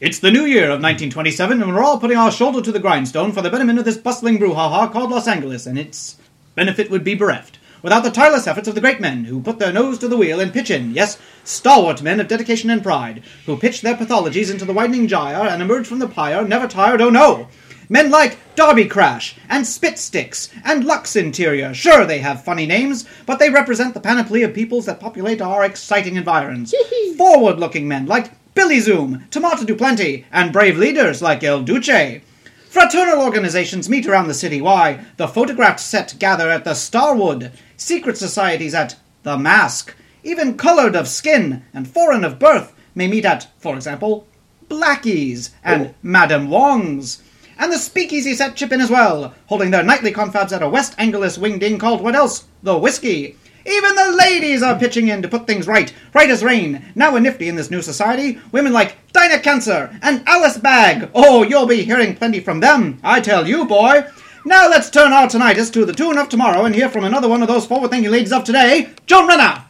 It's 0.00 0.18
the 0.18 0.30
new 0.30 0.46
year 0.46 0.64
of 0.64 0.80
1927, 0.80 1.60
and 1.60 1.74
we're 1.74 1.84
all 1.84 2.00
putting 2.00 2.16
our 2.16 2.32
shoulder 2.32 2.62
to 2.62 2.72
the 2.72 2.78
grindstone 2.78 3.32
for 3.32 3.42
the 3.42 3.50
betterment 3.50 3.78
of 3.78 3.84
this 3.84 3.98
bustling 3.98 4.38
brouhaha 4.38 4.90
called 4.90 5.10
Los 5.10 5.28
Angeles, 5.28 5.66
and 5.66 5.78
its 5.78 6.16
benefit 6.54 6.90
would 6.90 7.04
be 7.04 7.14
bereft 7.14 7.58
without 7.82 8.02
the 8.02 8.10
tireless 8.10 8.46
efforts 8.46 8.66
of 8.66 8.74
the 8.74 8.80
great 8.80 8.98
men 8.98 9.24
who 9.24 9.42
put 9.42 9.58
their 9.58 9.74
nose 9.74 9.98
to 9.98 10.08
the 10.08 10.16
wheel 10.16 10.40
and 10.40 10.54
pitch 10.54 10.70
in, 10.70 10.94
yes, 10.94 11.18
stalwart 11.44 12.00
men 12.00 12.18
of 12.18 12.28
dedication 12.28 12.70
and 12.70 12.82
pride, 12.82 13.22
who 13.44 13.58
pitched 13.58 13.82
their 13.82 13.94
pathologies 13.94 14.50
into 14.50 14.64
the 14.64 14.72
widening 14.72 15.06
gyre 15.06 15.46
and 15.46 15.60
emerged 15.60 15.86
from 15.86 15.98
the 15.98 16.08
pyre 16.08 16.48
never 16.48 16.66
tired, 16.66 17.02
oh 17.02 17.10
no! 17.10 17.46
Men 17.90 18.08
like 18.08 18.38
Darby 18.54 18.86
Crash 18.86 19.36
and 19.50 19.66
Spit 19.66 19.96
Stix 19.96 20.48
and 20.64 20.82
Lux 20.82 21.14
Interior. 21.14 21.74
Sure, 21.74 22.06
they 22.06 22.20
have 22.20 22.42
funny 22.42 22.64
names, 22.64 23.04
but 23.26 23.38
they 23.38 23.50
represent 23.50 23.92
the 23.92 24.00
panoply 24.00 24.44
of 24.44 24.54
peoples 24.54 24.86
that 24.86 24.98
populate 24.98 25.42
our 25.42 25.62
exciting 25.62 26.16
environs. 26.16 26.72
Forward 27.18 27.58
looking 27.58 27.86
men 27.86 28.06
like 28.06 28.39
Billy 28.60 28.78
Zoom, 28.78 29.24
Tomata 29.30 29.64
du 29.64 29.74
Plenty, 29.74 30.26
and 30.30 30.52
brave 30.52 30.76
leaders 30.76 31.22
like 31.22 31.42
El 31.42 31.62
Duce. 31.62 32.20
Fraternal 32.68 33.22
organizations 33.22 33.88
meet 33.88 34.06
around 34.06 34.28
the 34.28 34.34
city. 34.34 34.60
Why? 34.60 35.02
The 35.16 35.28
photographed 35.28 35.80
set 35.80 36.14
gather 36.18 36.50
at 36.50 36.64
the 36.64 36.74
Starwood. 36.74 37.52
Secret 37.78 38.18
societies 38.18 38.74
at 38.74 38.96
the 39.22 39.38
Masque. 39.38 39.96
Even 40.22 40.58
colored 40.58 40.94
of 40.94 41.08
skin 41.08 41.64
and 41.72 41.88
foreign 41.88 42.22
of 42.22 42.38
birth 42.38 42.74
may 42.94 43.08
meet 43.08 43.24
at, 43.24 43.48
for 43.56 43.74
example, 43.74 44.26
Blackie's 44.68 45.52
and 45.64 45.86
oh. 45.86 45.94
Madame 46.02 46.50
Wong's. 46.50 47.22
And 47.58 47.72
the 47.72 47.78
speakeasy 47.78 48.34
set 48.34 48.56
chip 48.56 48.72
in 48.72 48.82
as 48.82 48.90
well, 48.90 49.34
holding 49.46 49.70
their 49.70 49.82
nightly 49.82 50.12
confabs 50.12 50.52
at 50.52 50.62
a 50.62 50.68
West 50.68 50.94
Angeles 50.98 51.38
winged 51.38 51.62
inn 51.62 51.78
called 51.78 52.02
what 52.02 52.14
else? 52.14 52.44
The 52.62 52.76
Whiskey. 52.76 53.38
Even 53.66 53.94
the 53.94 54.16
ladies 54.16 54.62
are 54.62 54.78
pitching 54.78 55.08
in 55.08 55.22
to 55.22 55.28
put 55.28 55.46
things 55.46 55.66
right, 55.66 55.92
right 56.14 56.30
as 56.30 56.42
rain. 56.42 56.84
Now 56.94 57.16
a 57.16 57.20
nifty 57.20 57.48
in 57.48 57.56
this 57.56 57.70
new 57.70 57.82
society, 57.82 58.38
women 58.52 58.72
like 58.72 58.96
Dinah 59.12 59.40
Cancer 59.40 59.98
and 60.02 60.22
Alice 60.26 60.58
Bag. 60.58 61.10
Oh, 61.14 61.42
you'll 61.42 61.66
be 61.66 61.82
hearing 61.82 62.16
plenty 62.16 62.40
from 62.40 62.60
them, 62.60 62.98
I 63.02 63.20
tell 63.20 63.46
you, 63.46 63.66
boy. 63.66 64.04
Now 64.44 64.68
let's 64.68 64.88
turn 64.88 65.12
our 65.12 65.26
tinnitus 65.28 65.70
to 65.74 65.84
the 65.84 65.92
tune 65.92 66.16
of 66.16 66.28
tomorrow 66.30 66.64
and 66.64 66.74
hear 66.74 66.88
from 66.88 67.04
another 67.04 67.28
one 67.28 67.42
of 67.42 67.48
those 67.48 67.66
forward-thinking 67.66 68.10
ladies 68.10 68.32
of 68.32 68.44
today, 68.44 68.90
Joan 69.06 69.28
Renner. 69.28 69.64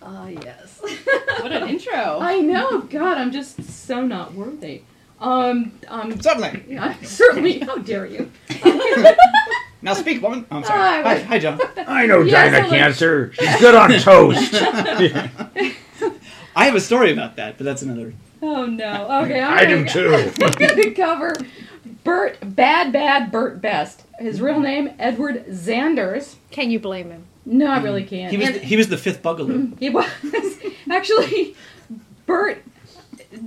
Ah, 0.00 0.28
yes. 0.28 0.80
What 1.40 1.52
an 1.52 1.68
intro. 1.68 1.92
I 2.20 2.38
know. 2.40 2.82
God, 2.82 3.18
I'm 3.18 3.32
just 3.32 3.62
so 3.64 4.06
not 4.06 4.34
worthy. 4.34 4.82
Um, 5.20 5.72
um, 5.88 6.20
Certainly. 6.20 6.64
yeah, 6.68 6.94
certainly. 7.02 7.60
How 7.60 7.76
dare 7.76 8.06
you? 8.06 8.30
Now 9.82 9.94
speak, 9.94 10.22
woman. 10.22 10.46
Oh, 10.50 10.58
I'm 10.58 10.64
sorry. 10.64 10.80
Oh, 10.80 11.02
hi, 11.02 11.04
Hi, 11.14 11.18
hi, 11.22 11.38
Joan. 11.40 11.58
I 11.76 12.06
know 12.06 12.20
Yes, 12.20 12.32
Dinah 12.32 12.56
I 12.56 12.60
like- 12.60 12.70
Cancer. 12.70 13.32
She's 13.34 13.56
good 13.60 13.74
on 13.74 13.90
toast. 13.98 14.54
I 16.54 16.66
have 16.66 16.74
a 16.74 16.80
story 16.80 17.12
about 17.12 17.36
that, 17.36 17.58
but 17.58 17.64
that's 17.64 17.82
another. 17.82 18.14
Oh 18.40 18.66
no. 18.66 19.22
Okay, 19.24 19.40
I'm 19.40 19.58
I 19.58 19.64
gonna, 19.64 19.84
do 19.84 19.88
too. 19.88 20.32
I'm 20.42 20.52
gonna 20.52 20.90
cover 20.92 21.34
Bert, 22.04 22.38
bad, 22.42 22.92
bad 22.92 23.30
Bert 23.30 23.60
Best. 23.60 24.04
His 24.18 24.40
real 24.40 24.54
mm-hmm. 24.54 24.62
name, 24.62 24.90
Edward 24.98 25.46
Zanders. 25.46 26.36
Can 26.50 26.70
you 26.70 26.78
blame 26.78 27.10
him? 27.10 27.24
No, 27.44 27.66
I 27.66 27.80
really 27.80 28.04
can't. 28.04 28.30
He 28.30 28.36
was 28.36 28.48
And 28.48 28.56
the, 28.56 28.60
he 28.60 28.76
was 28.76 28.88
the 28.88 28.98
fifth 28.98 29.22
bugaloo. 29.22 29.78
he 29.78 29.90
was 29.90 30.06
actually 30.90 31.56
Bert. 32.26 32.62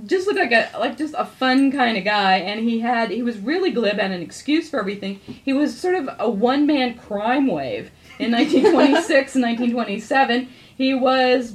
Just 0.06 0.26
looked 0.26 0.38
like 0.38 0.52
a 0.52 0.70
like 0.78 0.96
just 0.96 1.14
a 1.16 1.24
fun 1.24 1.70
kind 1.70 1.96
of 1.96 2.04
guy, 2.04 2.38
and 2.38 2.60
he 2.60 2.80
had 2.80 3.10
he 3.10 3.22
was 3.22 3.38
really 3.38 3.70
glib 3.70 3.98
and 3.98 4.12
an 4.12 4.22
excuse 4.22 4.68
for 4.68 4.78
everything. 4.80 5.20
He 5.26 5.52
was 5.52 5.78
sort 5.78 5.94
of 5.94 6.08
a 6.18 6.28
one 6.28 6.66
man 6.66 6.94
crime 6.94 7.46
wave 7.46 7.90
in 8.18 8.32
1926 8.32 9.34
and 9.36 9.44
1927. 9.44 10.48
He 10.76 10.94
was 10.94 11.54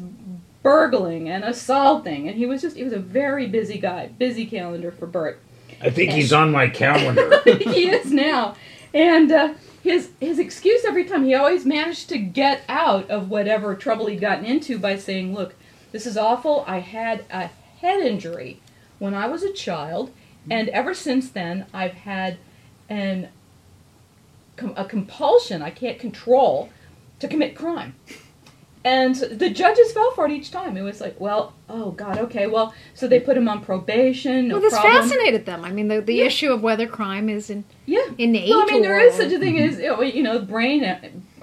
burgling 0.64 1.30
and 1.30 1.44
assaulting, 1.44 2.28
and 2.28 2.38
he 2.38 2.46
was 2.46 2.62
just 2.62 2.78
he 2.78 2.84
was 2.84 2.94
a 2.94 3.00
very 3.00 3.48
busy 3.48 3.78
guy, 3.78 4.08
busy 4.08 4.46
calendar 4.46 4.92
for 4.92 5.08
Bert. 5.08 5.40
I 5.82 5.90
think 5.90 6.12
he's 6.12 6.32
on 6.32 6.52
my 6.52 6.70
calendar. 6.70 7.42
he 7.46 7.90
is 7.90 8.12
now, 8.12 8.56
and 8.94 9.32
uh, 9.32 9.54
his 9.84 10.12
his 10.20 10.40
excuse 10.40 10.86
every 10.86 11.06
time 11.06 11.26
he 11.26 11.34
always 11.34 11.66
managed 11.66 12.10
to 12.10 12.18
get 12.18 12.62
out 12.70 13.10
of 13.10 13.30
whatever 13.30 13.76
trouble 13.76 14.06
he'd 14.08 14.22
gotten 14.22 14.46
into 14.46 14.78
by 14.78 14.98
saying, 14.98 15.34
"Look, 15.34 15.56
this 15.92 16.06
is 16.06 16.18
awful. 16.18 16.64
I 16.68 16.80
had 16.80 17.26
a 17.32 17.50
head 17.82 18.00
injury 18.00 18.62
when 19.00 19.14
I 19.14 19.28
was 19.28 19.44
a 19.44 19.52
child, 19.52 20.12
and 20.50 20.70
ever 20.70 20.94
since 20.94 21.30
then 21.30 21.66
I've 21.74 21.94
had 21.94 22.38
an 22.90 23.30
a 24.76 24.86
compulsion 24.86 25.62
I 25.62 25.72
can't 25.72 26.00
control 26.00 26.70
to 27.20 27.28
commit 27.28 27.56
crime." 27.56 27.96
And 28.84 29.16
the 29.16 29.50
judges 29.52 29.92
fell 29.92 30.12
for 30.12 30.26
it 30.26 30.32
each 30.32 30.50
time. 30.50 30.76
It 30.76 30.82
was 30.82 31.00
like, 31.00 31.20
well, 31.20 31.54
oh 31.70 31.92
God, 31.92 32.18
okay, 32.18 32.48
well, 32.48 32.74
so 32.96 33.08
they 33.08 33.20
put 33.20 33.38
him 33.38 33.48
on 33.48 33.64
probation. 33.64 34.48
No 34.48 34.56
well, 34.56 34.62
this 34.62 34.74
problem. 34.74 35.04
fascinated 35.04 35.46
them. 35.46 35.64
I 35.64 35.72
mean, 35.72 35.88
the, 35.88 36.02
the 36.02 36.16
Yeah. 36.16 36.26
issue 36.26 36.52
of 36.52 36.64
whether 36.64 36.88
crime 36.88 37.30
is 37.30 37.52
in, 37.52 37.64
Yeah. 37.86 38.02
innate 38.18 38.50
Well, 38.50 38.64
I 38.64 38.66
mean, 38.66 38.82
there 38.82 39.00
is 39.00 39.14
such 39.14 39.32
a 39.32 39.38
thing 39.38 39.56
mm-hmm. 39.56 39.82
as 39.82 39.98
oh, 39.98 40.02
you 40.02 40.24
know, 40.24 40.40
brain 40.40 40.84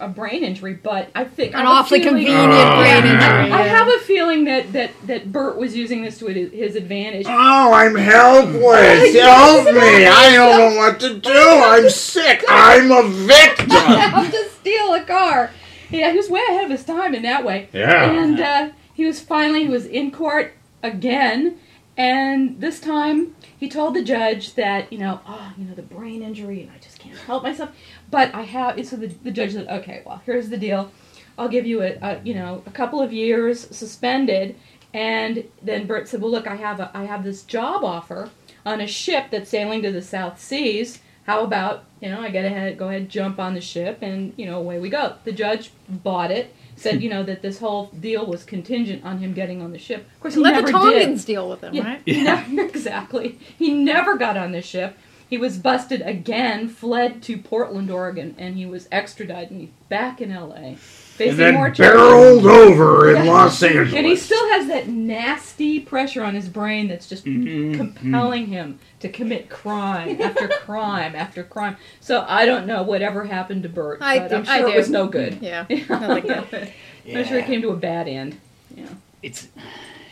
a 0.00 0.08
brain 0.08 0.42
injury, 0.42 0.74
but 0.74 1.10
I 1.14 1.24
think 1.24 1.52
an 1.54 1.60
have 1.60 1.68
awfully 1.68 2.00
feeling- 2.00 2.24
convenient 2.26 2.52
Oh, 2.52 2.76
brain 2.76 3.04
yeah. 3.04 3.42
injury. 3.42 3.52
I 3.52 3.62
have 3.62 3.88
a 3.88 3.98
feeling 4.00 4.44
that 4.44 4.72
that 4.72 4.90
that 5.06 5.30
Bert 5.30 5.56
was 5.58 5.76
using 5.76 6.02
this 6.02 6.18
to 6.18 6.26
his 6.26 6.50
his 6.52 6.74
advantage. 6.76 7.26
Oh, 7.28 7.72
I'm 7.72 7.94
helpless. 7.94 9.14
Help 9.14 9.64
me. 9.66 10.06
I 10.06 10.32
don't 10.34 10.58
know 10.58 10.76
what 10.76 10.98
to 11.00 11.14
do. 11.18 11.30
I'm 11.32 11.88
sick. 11.88 12.44
I'm 12.48 12.90
a 12.90 13.02
victim. 13.08 13.68
I'll 13.70 14.30
just 14.30 14.56
steal 14.58 14.94
a 14.94 15.02
car. 15.04 15.50
Yeah, 15.90 16.10
he 16.10 16.16
was 16.16 16.28
way 16.28 16.42
ahead 16.48 16.64
of 16.64 16.70
his 16.70 16.84
time 16.84 17.14
in 17.14 17.22
that 17.22 17.44
way. 17.44 17.68
Yeah. 17.72 18.10
And 18.10 18.40
uh, 18.40 18.70
he 18.92 19.04
was 19.04 19.20
finally 19.20 19.64
he 19.64 19.68
was 19.68 19.86
in 19.86 20.10
court 20.10 20.54
again, 20.82 21.58
and 21.96 22.60
this 22.60 22.80
time 22.80 23.34
he 23.58 23.68
told 23.68 23.94
the 23.94 24.02
judge 24.02 24.54
that 24.54 24.92
you 24.92 24.98
know, 24.98 25.20
oh, 25.26 25.52
you 25.56 25.64
know, 25.64 25.74
the 25.74 25.82
brain 25.82 26.22
injury, 26.22 26.62
and 26.62 26.70
I 26.70 26.78
just 26.78 26.98
can't 26.98 27.16
help 27.18 27.42
myself. 27.42 27.70
But 28.10 28.34
I 28.34 28.42
have. 28.42 28.84
So 28.86 28.96
the, 28.96 29.08
the 29.08 29.30
judge 29.30 29.52
said, 29.52 29.68
okay, 29.68 30.02
well, 30.04 30.22
here's 30.24 30.48
the 30.48 30.58
deal. 30.58 30.90
I'll 31.38 31.48
give 31.48 31.66
you 31.66 31.82
a, 31.82 31.96
a 32.02 32.20
you 32.24 32.34
know 32.34 32.62
a 32.66 32.70
couple 32.70 33.00
of 33.00 33.12
years 33.12 33.74
suspended. 33.76 34.56
And 34.94 35.44
then 35.62 35.86
Bert 35.86 36.08
said, 36.08 36.22
well, 36.22 36.30
look, 36.30 36.46
I 36.46 36.56
have 36.56 36.80
a 36.80 36.90
I 36.94 37.04
have 37.04 37.24
this 37.24 37.42
job 37.42 37.84
offer 37.84 38.30
on 38.64 38.80
a 38.80 38.86
ship 38.86 39.26
that's 39.30 39.50
sailing 39.50 39.82
to 39.82 39.92
the 39.92 40.02
South 40.02 40.40
Seas. 40.40 41.00
How 41.28 41.44
about 41.44 41.84
you 42.00 42.08
know 42.08 42.20
I 42.22 42.30
get 42.30 42.46
ahead, 42.46 42.78
go 42.78 42.88
ahead, 42.88 43.08
jump 43.10 43.38
on 43.38 43.52
the 43.54 43.60
ship, 43.60 43.98
and 44.00 44.32
you 44.36 44.46
know 44.46 44.58
away 44.58 44.78
we 44.78 44.88
go. 44.88 45.14
The 45.24 45.32
judge 45.32 45.70
bought 45.88 46.30
it. 46.30 46.54
Said 46.74 47.02
you 47.02 47.10
know 47.10 47.22
that 47.22 47.42
this 47.42 47.58
whole 47.58 47.86
deal 48.00 48.24
was 48.26 48.44
contingent 48.44 49.04
on 49.04 49.18
him 49.18 49.34
getting 49.34 49.60
on 49.60 49.72
the 49.72 49.78
ship. 49.78 50.06
Of 50.14 50.20
course, 50.20 50.34
he 50.34 50.40
Let 50.40 50.52
never 50.52 50.66
the 50.68 50.72
did. 50.72 50.78
Tongans 51.02 51.24
deal 51.26 51.48
with 51.50 51.62
him, 51.62 51.74
Yeah, 51.74 51.84
right? 51.84 52.00
he 52.06 52.22
never- 52.22 52.60
exactly. 52.66 53.38
He 53.58 53.74
never 53.74 54.16
got 54.16 54.38
on 54.38 54.52
the 54.52 54.62
ship. 54.62 54.96
He 55.28 55.36
was 55.36 55.58
busted 55.58 56.00
again, 56.00 56.70
fled 56.70 57.22
to 57.24 57.36
Portland, 57.36 57.90
Oregon, 57.90 58.34
and 58.38 58.56
he 58.56 58.64
was 58.64 58.88
extradited. 58.90 59.50
And 59.50 59.60
he's 59.60 59.68
back 59.90 60.22
in 60.22 60.30
L.A. 60.32 60.76
facing 60.76 61.32
And 61.32 61.38
then 61.38 61.54
more 61.54 61.70
charges. 61.70 61.94
barreled 62.00 62.46
over 62.46 63.10
in 63.14 63.26
Yeah. 63.26 63.30
Los 63.30 63.62
Angeles. 63.62 63.92
And 63.92 64.06
he 64.06 64.16
still 64.16 64.48
has 64.52 64.68
that 64.68 64.88
nasty 64.88 65.80
pressure 65.80 66.24
on 66.24 66.34
his 66.34 66.48
brain 66.48 66.88
that's 66.88 67.06
just 67.06 67.26
Mhm. 67.26 67.76
compelling 67.76 68.46
him 68.46 68.78
to 69.00 69.08
commit 69.08 69.48
crime 69.48 70.20
after 70.20 70.48
crime 70.64 71.14
after 71.14 71.42
crime. 71.44 71.76
So 72.00 72.24
I 72.28 72.46
don't 72.46 72.66
know 72.66 72.82
whatever 72.82 73.24
happened 73.24 73.62
to 73.64 73.68
Bert, 73.68 73.98
I 74.02 74.18
but 74.18 74.28
do- 74.28 74.36
I'm 74.36 74.44
sure 74.44 74.68
I 74.68 74.72
it 74.72 74.76
was 74.76 74.90
no 74.90 75.06
good. 75.08 75.38
Yeah, 75.40 75.66
nothing 75.88 76.26
good. 76.26 76.72
I'm 77.08 77.24
sure 77.24 77.38
it 77.38 77.46
came 77.46 77.62
to 77.62 77.70
a 77.70 77.76
bad 77.76 78.08
end. 78.08 78.38
Yeah. 78.74 78.86
It's 79.22 79.48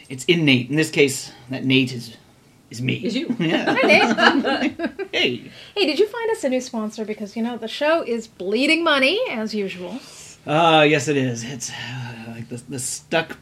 it's 0.09 0.25
innate. 0.27 0.71
In 0.71 0.77
this 0.77 0.91
case, 0.91 1.33
that 1.51 1.65
Nate 1.65 1.93
is 1.93 2.17
is 2.71 2.83
me. 2.83 2.95
Is 3.05 3.15
you. 3.17 3.35
Yeah. 3.39 3.77
Hi, 3.79 3.83
Nate. 3.87 4.81
hey. 5.13 5.51
hey, 5.75 5.87
did 5.87 5.99
you 5.99 6.07
find 6.09 6.31
us 6.31 6.43
a 6.45 6.49
new 6.49 6.61
sponsor? 6.61 7.05
Because, 7.05 7.37
you 7.37 7.43
know, 7.43 7.57
the 7.57 7.69
show 7.69 8.03
is 8.03 8.27
bleeding 8.27 8.83
money, 8.83 9.21
as 9.31 9.55
usual. 9.55 10.01
Uh, 10.47 10.85
yes, 10.89 11.07
it 11.09 11.17
is. 11.17 11.45
It's 11.45 11.71
uh, 11.71 12.25
like 12.29 12.49
the, 12.49 12.63
the 12.69 12.79
stuck 12.79 13.37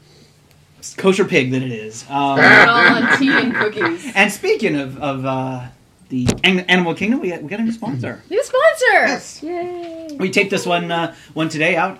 kosher 0.97 1.25
pig 1.25 1.51
that 1.53 1.63
it 1.63 1.73
is. 1.73 2.05
Um, 2.11 2.37
We're 2.39 2.67
all 2.67 3.03
on 3.03 3.19
tea 3.19 3.31
and 3.31 3.55
cookies. 3.55 4.13
and 4.15 4.31
speaking 4.31 4.77
of, 4.77 5.01
of 5.01 5.25
uh, 5.25 5.67
the 6.11 6.29
an- 6.45 6.61
animal 6.61 6.95
kingdom, 6.95 7.21
we 7.21 7.31
got, 7.31 7.43
we 7.43 7.49
got 7.49 7.61
a 7.61 7.63
new 7.63 7.73
sponsor. 7.73 8.23
New 8.29 8.43
sponsor! 8.45 8.93
Yes. 8.93 9.43
Yay! 9.43 10.17
We 10.19 10.31
take 10.31 10.51
this 10.51 10.67
one 10.67 10.91
uh, 10.91 11.15
one 11.33 11.49
today 11.49 11.77
out 11.77 11.99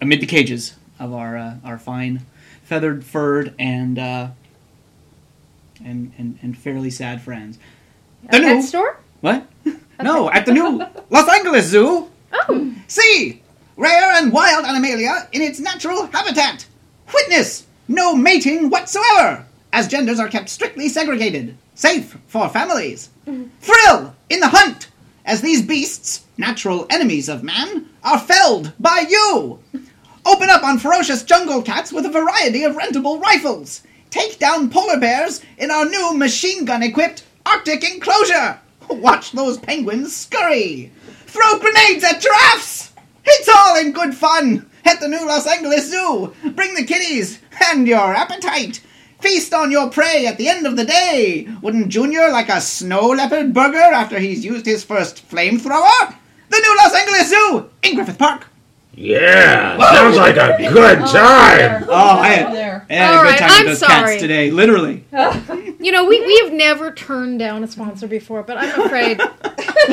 amid 0.00 0.20
the 0.20 0.26
cages 0.26 0.74
of 0.98 1.12
our 1.12 1.36
uh, 1.36 1.54
our 1.64 1.78
fine 1.78 2.24
feathered, 2.62 3.04
furred, 3.04 3.54
and 3.58 3.98
uh, 3.98 4.28
and, 5.84 6.12
and 6.18 6.38
and 6.42 6.56
fairly 6.56 6.90
sad 6.90 7.20
friends. 7.22 7.58
The 8.30 8.36
A 8.38 8.40
pet 8.40 8.56
new 8.56 8.62
store? 8.62 8.98
what? 9.20 9.46
No, 10.02 10.30
at 10.30 10.44
the 10.44 10.52
new 10.52 10.84
Los 11.08 11.26
Angeles 11.26 11.64
Zoo. 11.68 12.10
Oh, 12.30 12.74
See, 12.86 13.40
rare 13.78 14.12
and 14.22 14.30
wild 14.30 14.66
animalia 14.66 15.26
in 15.32 15.40
its 15.40 15.58
natural 15.58 16.04
habitat. 16.08 16.66
Witness 17.12 17.66
no 17.88 18.14
mating 18.14 18.68
whatsoever, 18.68 19.46
as 19.72 19.88
genders 19.88 20.18
are 20.18 20.28
kept 20.28 20.48
strictly 20.48 20.88
segregated, 20.88 21.56
safe 21.74 22.16
for 22.26 22.48
families. 22.48 23.10
Thrill 23.60 24.14
in 24.28 24.40
the 24.40 24.48
hunt, 24.48 24.88
as 25.24 25.40
these 25.40 25.62
beasts, 25.62 26.24
natural 26.36 26.86
enemies 26.90 27.28
of 27.28 27.42
man, 27.42 27.86
are 28.02 28.18
felled 28.18 28.72
by 28.80 29.06
you. 29.08 29.60
Open 30.24 30.50
up 30.50 30.64
on 30.64 30.78
ferocious 30.78 31.22
jungle 31.22 31.62
cats 31.62 31.92
with 31.92 32.06
a 32.06 32.10
variety 32.10 32.64
of 32.64 32.76
rentable 32.76 33.20
rifles. 33.20 33.82
take 34.10 34.38
down 34.38 34.70
polar 34.70 34.98
bears 34.98 35.42
in 35.58 35.70
our 35.70 35.84
new 35.84 36.14
machine 36.16 36.64
gun 36.64 36.82
equipped 36.82 37.24
Arctic 37.44 37.84
enclosure. 37.84 38.58
Watch 38.88 39.32
those 39.32 39.58
penguins 39.58 40.16
scurry. 40.16 40.90
Throw 41.26 41.58
grenades 41.58 42.02
at 42.02 42.20
giraffes. 42.20 42.92
It's 43.24 43.48
all 43.48 43.76
in 43.76 43.92
good 43.92 44.14
fun 44.14 44.68
at 44.86 45.00
the 45.00 45.08
new 45.08 45.26
Los 45.26 45.46
Angeles 45.46 45.90
Zoo. 45.90 46.32
Bring 46.54 46.74
the 46.74 46.84
kiddies 46.84 47.40
and 47.68 47.86
your 47.86 48.14
appetite. 48.14 48.80
Feast 49.20 49.52
on 49.52 49.70
your 49.70 49.90
prey 49.90 50.26
at 50.26 50.38
the 50.38 50.48
end 50.48 50.66
of 50.66 50.76
the 50.76 50.84
day. 50.84 51.48
Wouldn't 51.62 51.88
Junior 51.88 52.30
like 52.30 52.48
a 52.48 52.60
snow 52.60 53.08
leopard 53.08 53.52
burger 53.52 53.78
after 53.78 54.18
he's 54.18 54.44
used 54.44 54.66
his 54.66 54.84
first 54.84 55.28
flamethrower? 55.28 56.14
The 56.48 56.58
new 56.58 56.76
Los 56.76 56.94
Angeles 56.94 57.30
Zoo 57.30 57.70
in 57.82 57.94
Griffith 57.94 58.18
Park. 58.18 58.46
Yeah, 58.98 59.76
sounds 59.92 60.16
like 60.16 60.36
a 60.36 60.56
good 60.72 60.98
time. 61.00 61.84
Oh, 61.86 61.92
I 61.94 62.28
had, 62.28 62.54
there. 62.54 62.86
I 62.88 62.92
had 62.94 63.14
All 63.14 63.20
a 63.20 63.22
good 63.24 63.28
right, 63.30 63.38
time 63.38 63.50
I'm 63.50 63.58
with 63.66 63.78
those 63.78 63.78
sorry. 63.88 64.10
cats 64.12 64.22
today, 64.22 64.50
literally. 64.50 65.04
You 65.78 65.92
know, 65.92 66.04
we, 66.06 66.18
we 66.26 66.36
have 66.40 66.52
never 66.52 66.90
turned 66.90 67.38
down 67.38 67.62
a 67.62 67.68
sponsor 67.68 68.08
before, 68.08 68.42
but 68.42 68.56
I'm 68.58 68.80
afraid 68.80 69.18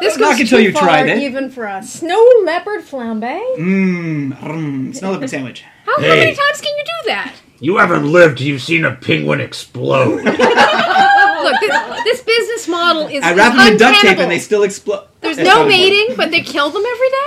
this 0.00 0.18
Not 0.18 0.32
goes 0.32 0.40
until 0.40 0.58
too 0.58 0.64
you 0.64 0.72
far 0.72 0.82
tried 0.82 1.08
it. 1.08 1.18
even 1.22 1.50
for 1.50 1.68
us. 1.68 1.92
Snow 1.92 2.20
leopard 2.44 2.80
flambe? 2.80 3.40
Mmm, 3.56 4.32
mm, 4.36 4.96
snow 4.96 5.12
leopard 5.12 5.30
sandwich. 5.30 5.62
How, 5.84 5.94
how 5.96 6.02
Hey. 6.02 6.18
many 6.20 6.34
times 6.34 6.60
can 6.60 6.76
you 6.76 6.84
do 6.84 7.08
that? 7.10 7.32
You 7.60 7.76
haven't 7.76 8.10
lived, 8.10 8.40
you've 8.40 8.62
seen 8.62 8.84
a 8.84 8.96
penguin 8.96 9.40
explode. 9.40 10.16
Look, 10.24 11.60
this, 11.60 12.04
this 12.04 12.22
business 12.22 12.66
model 12.66 13.06
is, 13.06 13.22
I 13.22 13.34
wrap 13.34 13.54
them 13.54 13.72
in 13.72 13.78
duct 13.78 14.00
tape 14.00 14.18
and 14.18 14.30
they 14.30 14.38
still 14.40 14.64
explode. 14.64 15.06
There's 15.20 15.38
no 15.38 15.64
mating, 15.66 16.16
but 16.16 16.30
they 16.32 16.40
kill 16.40 16.70
them 16.70 16.82
every 16.84 17.08
day? 17.10 17.26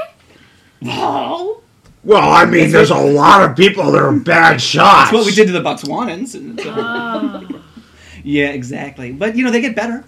Oh, 0.85 1.61
well, 2.03 2.31
I 2.31 2.45
mean, 2.45 2.71
there's 2.71 2.91
a 2.91 2.97
lot 2.97 3.49
of 3.49 3.57
people 3.57 3.91
that 3.91 4.01
are 4.01 4.13
bad 4.13 4.61
shots. 4.61 5.09
that's 5.09 5.13
what 5.13 5.25
we 5.25 5.33
did 5.33 5.47
to 5.47 5.53
the 5.53 5.61
Botswanans. 5.61 6.35
and 6.35 6.59
ah. 6.63 7.43
so- 7.49 7.61
yeah, 8.23 8.49
exactly. 8.49 9.11
But 9.11 9.35
you 9.35 9.43
know, 9.43 9.51
they 9.51 9.61
get 9.61 9.75
better. 9.75 10.05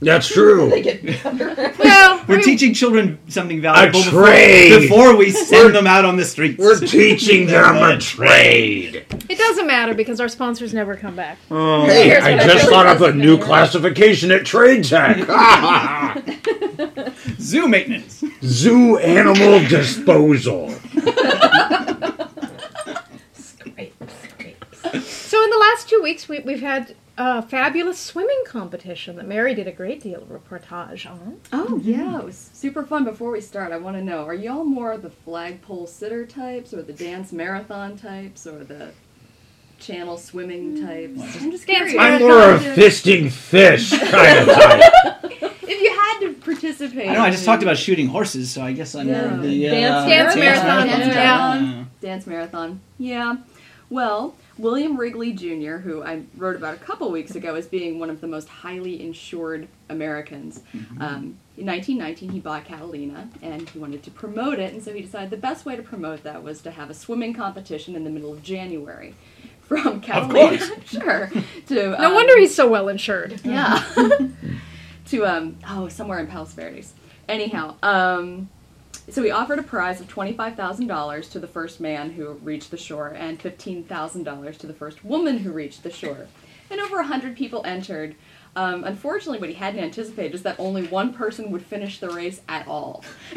That's 0.00 0.26
true. 0.26 0.68
They 0.68 0.82
get 0.82 1.06
better. 1.06 1.72
well, 1.78 2.24
We're 2.26 2.38
we- 2.38 2.42
teaching 2.42 2.74
children 2.74 3.20
something 3.28 3.60
valuable 3.60 4.00
before, 4.02 4.24
trade. 4.24 4.80
before 4.80 5.14
we 5.16 5.30
send 5.30 5.76
them 5.76 5.86
out 5.86 6.04
on 6.04 6.16
the 6.16 6.24
streets. 6.24 6.58
We're 6.58 6.80
teaching 6.80 7.46
them 7.46 7.76
a 7.76 7.98
trade. 8.00 9.06
it 9.28 9.38
doesn't 9.38 9.66
matter 9.68 9.94
because 9.94 10.20
our 10.20 10.28
sponsors 10.28 10.74
never 10.74 10.96
come 10.96 11.14
back. 11.14 11.38
Oh. 11.52 11.84
Hey, 11.84 12.16
I 12.16 12.36
just 12.46 12.68
thought 12.68 12.86
up 12.86 13.00
a 13.00 13.12
new 13.12 13.38
classification 13.38 14.32
at 14.32 14.44
Trade 14.44 14.82
Tech. 14.84 15.18
Zoo 17.42 17.68
maintenance. 17.68 18.24
Zoo 18.42 18.98
animal 18.98 19.66
disposal. 19.68 20.70
So 25.32 25.42
in 25.42 25.50
the 25.50 25.56
last 25.58 25.88
two 25.88 26.00
weeks, 26.02 26.28
we, 26.28 26.40
we've 26.40 26.60
had 26.60 26.94
a 27.16 27.42
fabulous 27.42 27.98
swimming 27.98 28.42
competition 28.46 29.16
that 29.16 29.26
Mary 29.26 29.54
did 29.54 29.66
a 29.66 29.72
great 29.72 30.02
deal 30.02 30.22
of 30.22 30.28
reportage 30.28 31.10
on. 31.10 31.40
Oh 31.52 31.66
mm-hmm. 31.70 31.88
yeah, 31.88 32.18
it 32.18 32.24
was 32.24 32.50
super 32.52 32.84
fun. 32.84 33.04
Before 33.04 33.30
we 33.30 33.40
start, 33.40 33.72
I 33.72 33.78
want 33.78 33.96
to 33.96 34.04
know: 34.04 34.24
Are 34.24 34.34
y'all 34.34 34.64
more 34.64 34.96
the 34.98 35.10
flagpole 35.10 35.86
sitter 35.86 36.26
types, 36.26 36.74
or 36.74 36.82
the 36.82 36.92
dance 36.92 37.32
marathon 37.32 37.96
types, 37.96 38.46
or 38.46 38.62
the 38.64 38.92
channel 39.78 40.18
swimming 40.18 40.76
mm. 40.76 40.86
types? 40.86 41.42
I'm 41.42 41.50
just 41.50 41.66
Dance 41.66 41.90
curious. 41.90 41.98
I'm 41.98 42.20
more 42.20 42.54
a 42.54 42.58
fisting 42.58 43.30
fish 43.30 43.90
kind 43.90 44.38
of 44.38 44.54
type. 44.54 44.92
If 46.14 46.20
you 46.20 46.26
had 46.28 46.34
to 46.36 46.40
participate, 46.44 47.08
I 47.08 47.14
know. 47.14 47.20
I 47.22 47.30
just 47.30 47.44
talked 47.44 47.62
about 47.62 47.76
shooting 47.78 48.08
horses, 48.08 48.50
so 48.50 48.62
I 48.62 48.72
guess 48.72 48.94
I'm 48.94 49.06
more 49.06 49.16
Yeah. 49.16 49.36
the 49.36 49.68
uh, 49.68 49.70
Dance- 49.72 50.08
Dance 50.10 50.36
marathon, 50.36 50.86
Dance 50.86 51.06
yeah. 51.06 51.14
marathon. 51.14 51.90
dance 52.00 52.26
marathon. 52.26 52.80
Yeah. 52.98 53.36
Well, 53.90 54.34
William 54.56 54.96
Wrigley 54.96 55.32
Jr., 55.32 55.76
who 55.78 56.02
I 56.02 56.22
wrote 56.36 56.56
about 56.56 56.74
a 56.74 56.78
couple 56.78 57.10
weeks 57.10 57.34
ago 57.34 57.54
as 57.56 57.66
being 57.66 57.98
one 57.98 58.08
of 58.10 58.20
the 58.22 58.26
most 58.26 58.48
highly 58.48 59.02
insured 59.02 59.68
Americans, 59.90 60.60
um, 60.98 61.36
in 61.58 61.66
1919 61.66 62.30
he 62.30 62.40
bought 62.40 62.64
Catalina 62.64 63.28
and 63.42 63.68
he 63.68 63.78
wanted 63.78 64.02
to 64.04 64.10
promote 64.10 64.58
it, 64.58 64.72
and 64.72 64.82
so 64.82 64.94
he 64.94 65.02
decided 65.02 65.28
the 65.30 65.36
best 65.36 65.66
way 65.66 65.76
to 65.76 65.82
promote 65.82 66.22
that 66.22 66.42
was 66.42 66.62
to 66.62 66.70
have 66.70 66.88
a 66.88 66.94
swimming 66.94 67.34
competition 67.34 67.94
in 67.94 68.04
the 68.04 68.10
middle 68.10 68.32
of 68.32 68.42
January. 68.42 69.14
From 69.62 70.00
Catalina, 70.00 70.58
sure. 70.86 71.30
To 71.68 71.74
No 71.74 71.94
um, 72.08 72.14
wonder 72.14 72.38
he's 72.38 72.54
so 72.54 72.68
well 72.68 72.88
insured. 72.88 73.40
yeah. 73.44 73.82
to 75.12 75.26
um 75.26 75.56
oh 75.68 75.88
somewhere 75.88 76.18
in 76.18 76.26
Palos 76.26 76.54
Verdes. 76.54 76.94
Anyhow, 77.28 77.76
um 77.82 78.48
so 79.10 79.22
he 79.22 79.30
offered 79.30 79.58
a 79.58 79.62
prize 79.62 80.00
of 80.00 80.08
twenty-five 80.08 80.56
thousand 80.56 80.86
dollars 80.86 81.28
to 81.30 81.38
the 81.38 81.46
first 81.46 81.80
man 81.80 82.10
who 82.10 82.32
reached 82.34 82.70
the 82.70 82.76
shore, 82.78 83.08
and 83.08 83.40
fifteen 83.40 83.84
thousand 83.84 84.24
dollars 84.24 84.56
to 84.58 84.66
the 84.66 84.74
first 84.74 85.04
woman 85.04 85.38
who 85.38 85.52
reached 85.52 85.82
the 85.82 85.90
shore. 85.90 86.28
And 86.70 86.80
over 86.80 87.00
a 87.00 87.06
hundred 87.06 87.36
people 87.36 87.62
entered. 87.64 88.14
Um, 88.54 88.84
unfortunately, 88.84 89.38
what 89.38 89.48
he 89.48 89.54
hadn't 89.54 89.82
anticipated 89.82 90.34
is 90.34 90.42
that 90.42 90.56
only 90.58 90.86
one 90.86 91.14
person 91.14 91.50
would 91.50 91.64
finish 91.64 92.00
the 92.00 92.10
race 92.10 92.42
at 92.48 92.66
all. 92.68 93.02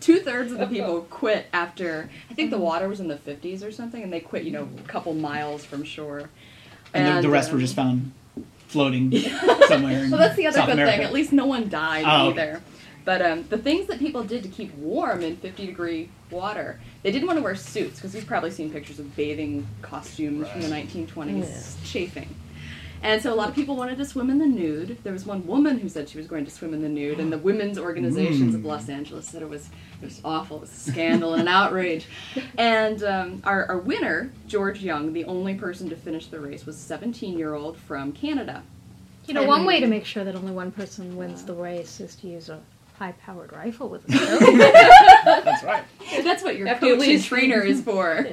Two 0.00 0.18
thirds 0.20 0.50
of 0.50 0.58
the 0.58 0.66
people 0.66 1.02
quit 1.10 1.46
after 1.52 2.10
I 2.30 2.34
think 2.34 2.50
the 2.50 2.58
water 2.58 2.88
was 2.88 3.00
in 3.00 3.08
the 3.08 3.16
fifties 3.16 3.64
or 3.64 3.72
something, 3.72 4.02
and 4.02 4.12
they 4.12 4.20
quit. 4.20 4.44
You 4.44 4.52
know, 4.52 4.68
a 4.78 4.88
couple 4.88 5.14
miles 5.14 5.64
from 5.64 5.82
shore. 5.82 6.30
And, 6.92 7.18
the, 7.18 7.22
the 7.22 7.28
rest 7.28 7.50
um, 7.50 7.56
were 7.56 7.60
just 7.60 7.74
found 7.74 8.12
floating 8.70 9.10
somewhere. 9.68 10.04
In 10.04 10.10
well, 10.10 10.18
that's 10.20 10.36
the 10.36 10.46
other 10.46 10.58
South 10.58 10.66
good 10.66 10.72
America. 10.74 10.96
thing. 10.98 11.06
At 11.06 11.12
least 11.12 11.32
no 11.32 11.46
one 11.46 11.68
died 11.68 12.04
Oh, 12.06 12.28
okay. 12.30 12.40
either. 12.42 12.62
But 13.04 13.22
um, 13.22 13.44
the 13.48 13.58
things 13.58 13.86
that 13.88 13.98
people 13.98 14.22
did 14.22 14.42
to 14.42 14.48
keep 14.48 14.74
warm 14.74 15.22
in 15.22 15.36
50 15.36 15.66
degree 15.66 16.10
water, 16.30 16.78
they 17.02 17.10
didn't 17.10 17.26
want 17.26 17.38
to 17.38 17.42
wear 17.42 17.54
suits 17.56 17.96
because 17.96 18.14
you've 18.14 18.26
probably 18.26 18.50
seen 18.50 18.70
pictures 18.70 18.98
of 18.98 19.16
bathing 19.16 19.66
costumes 19.82 20.48
from 20.48 20.60
the 20.60 20.68
1920s 20.68 21.76
chafing. 21.84 22.28
And 23.02 23.22
so 23.22 23.32
a 23.32 23.34
lot 23.34 23.48
of 23.48 23.54
people 23.54 23.76
wanted 23.76 23.96
to 23.98 24.04
swim 24.04 24.28
in 24.28 24.38
the 24.38 24.46
nude. 24.46 24.98
There 25.02 25.12
was 25.12 25.24
one 25.24 25.46
woman 25.46 25.78
who 25.78 25.88
said 25.88 26.08
she 26.08 26.18
was 26.18 26.26
going 26.26 26.44
to 26.44 26.50
swim 26.50 26.74
in 26.74 26.82
the 26.82 26.88
nude, 26.88 27.18
and 27.18 27.32
the 27.32 27.38
women's 27.38 27.78
organizations 27.78 28.54
of 28.54 28.64
Los 28.64 28.88
Angeles 28.88 29.26
said 29.26 29.40
it 29.40 29.48
was 29.48 29.70
it 30.02 30.04
was 30.04 30.20
awful, 30.24 30.58
it 30.58 30.60
was 30.60 30.72
a 30.72 30.90
scandal 30.90 31.32
and 31.32 31.42
an 31.42 31.48
outrage. 31.48 32.06
And 32.58 33.02
um, 33.02 33.40
our, 33.44 33.64
our 33.66 33.78
winner, 33.78 34.32
George 34.46 34.80
Young, 34.80 35.12
the 35.12 35.24
only 35.24 35.54
person 35.54 35.88
to 35.88 35.96
finish 35.96 36.26
the 36.26 36.40
race, 36.40 36.66
was 36.66 36.76
a 36.76 36.80
17 36.80 37.38
year 37.38 37.54
old 37.54 37.78
from 37.78 38.12
Canada. 38.12 38.62
You 39.26 39.34
know, 39.34 39.44
one 39.44 39.64
way 39.64 39.80
to 39.80 39.86
make 39.86 40.04
sure 40.04 40.24
that 40.24 40.34
only 40.34 40.52
one 40.52 40.72
person 40.72 41.16
wins 41.16 41.44
the 41.44 41.54
race 41.54 42.00
is 42.00 42.14
to 42.16 42.28
use 42.28 42.48
a 42.48 42.60
high-powered 43.00 43.50
rifle 43.50 43.88
with 43.88 44.06
a 44.06 44.12
scope. 44.18 44.40
That's 45.24 45.64
right. 45.64 45.84
That's 46.22 46.42
what 46.42 46.58
your 46.58 46.68
After 46.68 46.86
you 46.86 46.96
coach 46.98 47.26
trainer 47.26 47.62
is 47.62 47.80
for. 47.82 48.26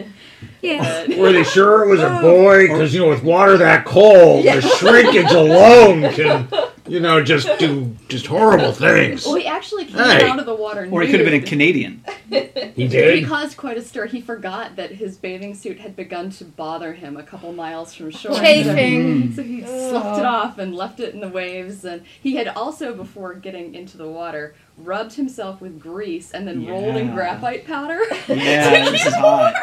yeah. 0.62 1.06
But- 1.08 1.18
Were 1.18 1.32
they 1.32 1.46
sure 1.46 1.86
it 1.86 1.90
was 1.90 2.02
a 2.02 2.20
oh. 2.20 2.22
boy? 2.22 2.68
Because, 2.68 2.94
you 2.94 3.00
know, 3.00 3.08
with 3.08 3.24
water 3.24 3.58
that 3.58 3.86
cold, 3.86 4.44
the 4.44 4.60
shrinkage 4.78 5.32
alone 5.32 6.12
can, 6.14 6.50
you 6.88 7.00
know, 7.00 7.24
just 7.24 7.48
do 7.60 7.96
just 8.08 8.26
horrible 8.28 8.72
things. 8.72 9.26
well, 9.26 9.36
he 9.36 9.46
actually 9.46 9.86
came 9.86 9.98
Hey. 9.98 10.28
out 10.28 10.40
of 10.40 10.46
the 10.46 10.56
water 10.56 10.88
Or 10.92 11.02
he 11.02 11.10
could 11.10 11.20
have 11.20 11.26
been 11.26 11.36
a 11.36 11.40
nude. 11.40 11.48
Canadian. 11.48 12.04
He 12.30 12.40
did. 12.40 12.74
He 12.76 12.88
did? 12.88 13.28
caused 13.28 13.58
quite 13.58 13.78
a 13.78 13.82
stir. 13.82 14.06
He 14.08 14.22
forgot 14.22 14.76
that 14.76 14.92
his 14.92 15.18
bathing 15.18 15.56
suit 15.56 15.80
had 15.80 15.96
begun 15.96 16.30
to 16.32 16.46
bother 16.46 16.94
him 16.94 17.18
a 17.18 17.24
couple 17.24 17.52
miles 17.54 17.94
from 17.94 18.12
shore. 18.12 18.36
Chafing. 18.36 19.34
So 19.34 19.44
he 19.44 19.62
mm. 19.62 19.90
sloughed 19.90 20.20
it 20.20 20.26
off 20.26 20.58
and 20.58 20.76
left 20.76 21.00
it 21.00 21.14
in 21.14 21.20
the 21.22 21.30
waves. 21.30 21.84
And 21.86 22.04
he 22.22 22.36
had 22.36 22.48
also, 22.50 22.94
before 22.94 23.34
getting 23.34 23.74
into 23.76 23.98
the 23.98 24.08
water, 24.08 24.56
rubbed 24.78 25.14
himself 25.14 25.60
with 25.62 25.80
grease 25.80 26.32
and 26.32 26.48
then 26.48 26.68
rolled 26.68 26.96
in 26.98 27.08
Yeah. 27.08 27.14
graphite 27.16 27.66
powder. 27.66 28.00
Yeah, 28.28 28.90
this 28.92 29.06
is 29.06 29.14
hot. 29.16 29.56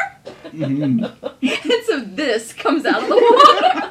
And 0.53 1.83
so 1.85 1.99
this 2.01 2.53
comes 2.53 2.85
out 2.85 3.03
of 3.03 3.09
the 3.09 3.15
water. 3.73 3.84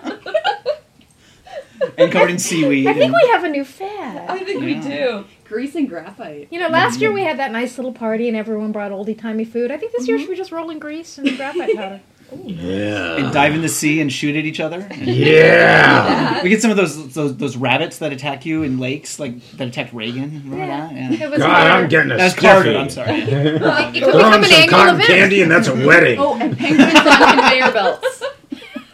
And 1.98 2.12
covered 2.12 2.30
in 2.30 2.38
seaweed. 2.38 2.86
I 2.86 2.92
think 2.94 3.12
and- 3.12 3.14
we 3.22 3.28
have 3.30 3.44
a 3.44 3.48
new 3.48 3.64
fad. 3.64 4.28
I 4.30 4.38
think 4.38 4.60
Yeah. 4.60 4.66
we 4.66 4.74
do. 4.80 5.24
grease 5.44 5.74
and 5.74 5.88
graphite. 5.88 6.48
You 6.50 6.58
know, 6.58 6.68
last 6.68 7.00
year 7.00 7.10
mm-hmm. 7.10 7.16
we 7.16 7.22
had 7.24 7.38
that 7.38 7.52
nice 7.52 7.76
little 7.78 7.92
party 7.92 8.28
and 8.28 8.36
everyone 8.36 8.72
brought 8.72 8.90
oldie 8.92 9.16
timey 9.18 9.44
food. 9.44 9.70
I 9.70 9.76
think 9.76 9.92
this 9.92 10.08
year 10.08 10.18
should 10.18 10.28
we 10.28 10.36
just 10.36 10.50
roll 10.52 10.70
in 10.70 10.78
grease 10.78 11.18
and 11.18 11.36
graphite 11.36 11.74
powder. 11.76 12.00
Yeah. 12.42 13.16
and 13.16 13.32
dive 13.32 13.54
in 13.54 13.60
the 13.60 13.68
sea 13.68 14.00
and 14.00 14.10
shoot 14.12 14.34
at 14.34 14.44
each 14.44 14.58
other. 14.58 14.80
And 14.90 15.06
Yeah. 15.06 16.42
we 16.42 16.48
get 16.48 16.60
some 16.62 16.70
of 16.72 16.76
those, 16.76 17.12
those 17.14 17.36
those 17.36 17.56
rabbits 17.56 17.98
that 17.98 18.12
attack 18.12 18.44
you 18.44 18.64
in 18.64 18.80
lakes, 18.80 19.20
like 19.20 19.38
that 19.52 19.68
attacked 19.68 19.92
Reagan. 19.92 20.42
Remember 20.44 20.66
that? 20.66 20.92
Yeah. 20.94 21.26
It 21.26 21.30
was 21.30 21.38
God, 21.38 21.48
more- 21.68 21.76
I'm 21.76 21.88
getting 21.88 22.10
a 22.10 22.16
That's. 22.16 22.34
Carter. 22.34 22.76
I'm 22.76 22.90
sorry. 22.90 23.10
it 23.20 23.28
could 23.28 23.60
Throw 23.60 24.12
become 24.12 24.32
an 24.34 24.44
some 24.44 24.52
annual 24.52 24.68
cotton 24.70 24.94
event. 24.96 25.08
candy 25.08 25.42
and 25.42 25.50
that's 25.50 25.68
a 25.68 25.74
wedding. 25.86 26.18
Oh, 26.18 26.34
and 26.40 26.58
penguins 26.58 26.94
on 26.94 27.38
conveyor 27.38 27.72
belts. 27.72 28.22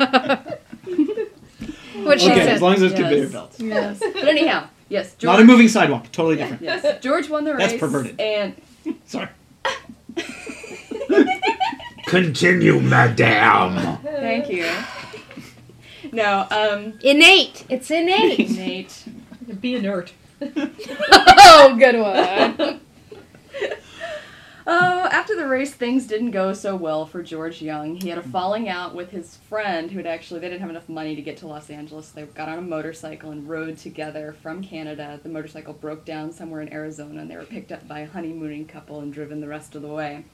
What 2.11 2.21
she 2.21 2.31
Okay, 2.31 2.40
said. 2.40 2.49
as 2.57 2.61
long 2.62 2.75
as 2.75 2.81
there's 2.81 2.93
Yes. 2.93 3.00
conveyor 3.00 3.29
belts. 3.29 3.61
Yes. 3.61 3.99
But 4.14 4.29
anyhow, 4.29 4.69
yes, 4.88 5.14
George. 5.14 5.33
Not 5.33 5.40
a 5.40 5.45
moving 5.45 5.69
sidewalk. 5.69 6.11
Totally 6.12 6.37
different. 6.37 6.62
Yes, 6.62 6.85
George 7.02 7.29
won 7.31 7.45
the 7.45 7.55
race. 7.55 7.71
That's 7.71 7.81
perverted. 7.81 8.21
And 8.21 8.55
Sorry. 9.07 9.29
Continue, 12.07 12.81
madame. 12.81 13.99
thank 14.02 14.49
you. 14.50 14.69
No, 16.12 16.47
um, 16.50 16.99
Innate. 17.02 17.64
It's 17.69 17.90
innate. 17.90 18.40
Innate. 18.40 19.05
Be 19.61 19.76
inert. 19.76 20.12
oh, 20.43 21.76
good 21.79 21.99
one. 22.00 22.81
Oh, 24.73 25.09
after 25.11 25.35
the 25.35 25.49
race, 25.49 25.75
things 25.75 26.07
didn't 26.07 26.31
go 26.31 26.53
so 26.53 26.77
well 26.77 27.05
for 27.05 27.25
George 27.25 27.61
Young. 27.61 27.97
He 27.97 28.09
had 28.09 28.19
a 28.19 28.23
falling 28.23 28.69
out 28.69 28.95
with 28.95 29.11
his 29.11 29.37
friend 29.49 29.91
who 29.91 29.97
had 29.97 30.07
actually, 30.07 30.39
they 30.39 30.49
didn't 30.49 30.61
have 30.61 30.71
enough 30.71 30.89
money 30.89 31.17
to 31.17 31.23
get 31.23 31.39
to 31.39 31.49
Los 31.49 31.71
Angeles. 31.71 32.11
They 32.11 32.23
got 32.23 32.49
on 32.49 32.57
a 32.57 32.62
motorcycle 32.62 33.33
and 33.33 33.49
rode 33.49 33.79
together 33.79 34.37
from 34.45 34.62
Canada. 34.62 35.19
The 35.21 35.29
motorcycle 35.29 35.73
broke 35.73 36.05
down 36.05 36.31
somewhere 36.31 36.61
in 36.61 36.73
Arizona 36.73 37.21
and 37.21 37.29
they 37.29 37.37
were 37.37 37.43
picked 37.43 37.73
up 37.73 37.89
by 37.89 37.99
a 37.99 38.07
honeymooning 38.07 38.69
couple 38.69 39.00
and 39.00 39.12
driven 39.12 39.41
the 39.41 39.49
rest 39.49 39.75
of 39.75 39.83
the 39.83 39.89
way. 39.89 40.25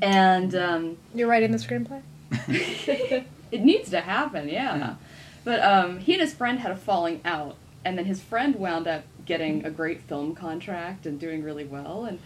And 0.00 0.54
um, 0.54 0.96
You're 1.12 1.28
writing 1.28 1.50
the 1.50 1.58
screenplay? 1.58 2.02
it 3.50 3.64
needs 3.64 3.90
to 3.90 4.02
happen, 4.02 4.48
yeah. 4.48 4.94
But 5.42 5.60
um, 5.64 5.98
he 5.98 6.12
and 6.12 6.22
his 6.22 6.32
friend 6.32 6.60
had 6.60 6.70
a 6.70 6.76
falling 6.76 7.20
out, 7.24 7.56
and 7.84 7.98
then 7.98 8.04
his 8.04 8.20
friend 8.20 8.54
wound 8.54 8.86
up 8.86 9.02
getting 9.26 9.64
a 9.64 9.70
great 9.70 10.02
film 10.02 10.34
contract 10.34 11.06
and 11.06 11.18
doing 11.18 11.42
really 11.42 11.64
well. 11.64 12.04
And 12.04 12.20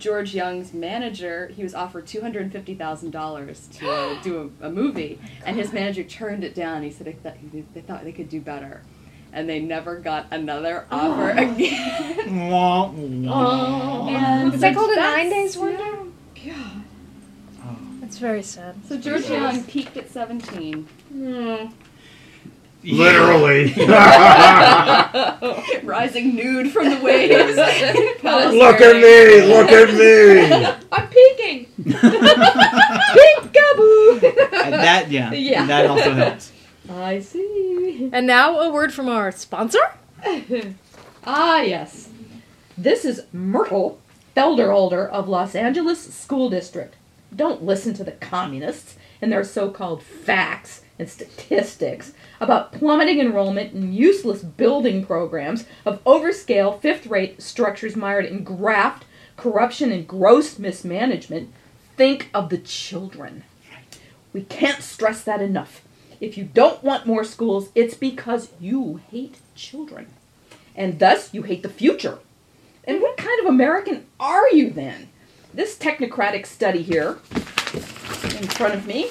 George 0.00 0.34
Young's 0.34 0.72
manager, 0.72 1.48
he 1.54 1.62
was 1.62 1.74
offered 1.74 2.06
two 2.06 2.20
hundred 2.22 2.42
and 2.42 2.52
fifty 2.52 2.74
thousand 2.74 3.10
dollars 3.12 3.68
to 3.74 3.88
uh, 3.88 4.20
do 4.22 4.50
a, 4.60 4.66
a 4.66 4.70
movie, 4.70 5.20
and 5.44 5.56
his 5.56 5.72
manager 5.72 6.02
turned 6.02 6.42
it 6.42 6.54
down. 6.54 6.82
He 6.82 6.90
said 6.90 7.06
they 7.06 7.12
thought, 7.12 7.36
they 7.74 7.80
thought 7.82 8.02
they 8.04 8.12
could 8.12 8.28
do 8.30 8.40
better, 8.40 8.82
and 9.32 9.48
they 9.48 9.60
never 9.60 9.98
got 10.00 10.26
another 10.32 10.86
offer 10.90 11.30
again. 11.30 12.48
Wah, 12.50 12.90
wah. 12.90 14.08
and 14.08 14.54
Is 14.54 14.60
that 14.60 14.74
called 14.74 14.90
a 14.90 14.96
nine 14.96 15.28
days 15.30 15.56
wonder? 15.56 15.98
Yeah. 16.34 16.54
That's 18.00 18.18
very 18.18 18.42
sad. 18.42 18.74
So 18.88 18.98
George 18.98 19.28
Young 19.30 19.62
peaked 19.64 19.96
at 19.96 20.10
seventeen. 20.10 20.88
Literally. 22.82 23.74
rising 25.84 26.34
nude 26.34 26.70
from 26.72 26.88
the 26.90 26.98
waves. 27.02 27.56
look 28.24 28.80
at 28.80 28.96
me. 28.96 29.42
Look 29.54 29.70
at 29.70 29.94
me. 29.94 30.66
I'm 30.92 31.08
peeking. 31.08 31.66
Peekaboo. 33.10 34.22
And 34.64 34.74
that, 34.74 35.10
yeah, 35.10 35.32
Yeah. 35.32 35.66
that 35.66 35.86
also 35.86 36.12
helps. 36.14 36.52
I 36.88 37.20
see. 37.20 38.10
And 38.12 38.26
now 38.26 38.58
a 38.60 38.70
word 38.72 38.92
from 38.92 39.08
our 39.08 39.30
sponsor. 39.30 39.78
Ah, 41.26 41.60
yes. 41.60 42.08
This 42.76 43.04
is 43.04 43.22
Myrtle 43.32 44.00
Felderholder 44.36 45.08
of 45.10 45.28
Los 45.28 45.54
Angeles 45.54 46.14
School 46.14 46.48
District. 46.50 46.94
Don't 47.34 47.62
listen 47.62 47.94
to 47.94 48.04
the 48.04 48.12
communists 48.12 48.96
and 49.22 49.30
their 49.30 49.44
so 49.44 49.70
called 49.70 50.02
facts 50.02 50.82
and 51.00 51.08
statistics 51.08 52.12
about 52.40 52.72
plummeting 52.72 53.18
enrollment 53.20 53.72
and 53.72 53.94
useless 53.94 54.42
building 54.42 55.04
programs 55.04 55.64
of 55.84 56.04
overscale 56.04 56.78
fifth 56.78 57.06
rate 57.06 57.42
structures 57.42 57.96
mired 57.96 58.26
in 58.26 58.44
graft, 58.44 59.06
corruption, 59.36 59.90
and 59.90 60.06
gross 60.06 60.58
mismanagement. 60.58 61.52
Think 61.96 62.28
of 62.34 62.50
the 62.50 62.58
children. 62.58 63.44
We 64.32 64.42
can't 64.42 64.82
stress 64.82 65.24
that 65.24 65.40
enough. 65.40 65.82
If 66.20 66.36
you 66.36 66.44
don't 66.44 66.84
want 66.84 67.06
more 67.06 67.24
schools, 67.24 67.70
it's 67.74 67.94
because 67.94 68.50
you 68.60 69.00
hate 69.10 69.38
children. 69.54 70.06
And 70.76 70.98
thus 70.98 71.32
you 71.32 71.42
hate 71.42 71.62
the 71.62 71.68
future. 71.68 72.18
And 72.84 73.00
what 73.00 73.16
kind 73.16 73.40
of 73.40 73.46
American 73.46 74.06
are 74.20 74.48
you 74.50 74.70
then? 74.70 75.08
This 75.52 75.76
technocratic 75.76 76.46
study 76.46 76.82
here 76.82 77.18
in 78.38 78.46
front 78.48 78.74
of 78.74 78.86
me 78.86 79.08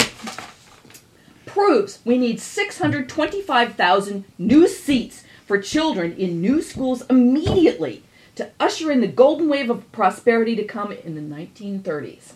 proves 1.50 2.00
we 2.06 2.18
need 2.18 2.40
625,000 2.40 4.26
new 4.38 4.68
seats 4.68 5.24
for 5.46 5.58
children 5.58 6.16
in 6.16 6.42
new 6.42 6.62
schools 6.62 7.04
immediately 7.10 8.04
to 8.36 8.52
usher 8.60 8.92
in 8.92 9.02
the 9.02 9.08
golden 9.08 9.50
wave 9.50 9.70
of 9.70 9.92
prosperity 9.92 10.56
to 10.56 10.64
come 10.64 10.92
in 10.92 11.16
the 11.16 11.36
1930s. 11.36 12.34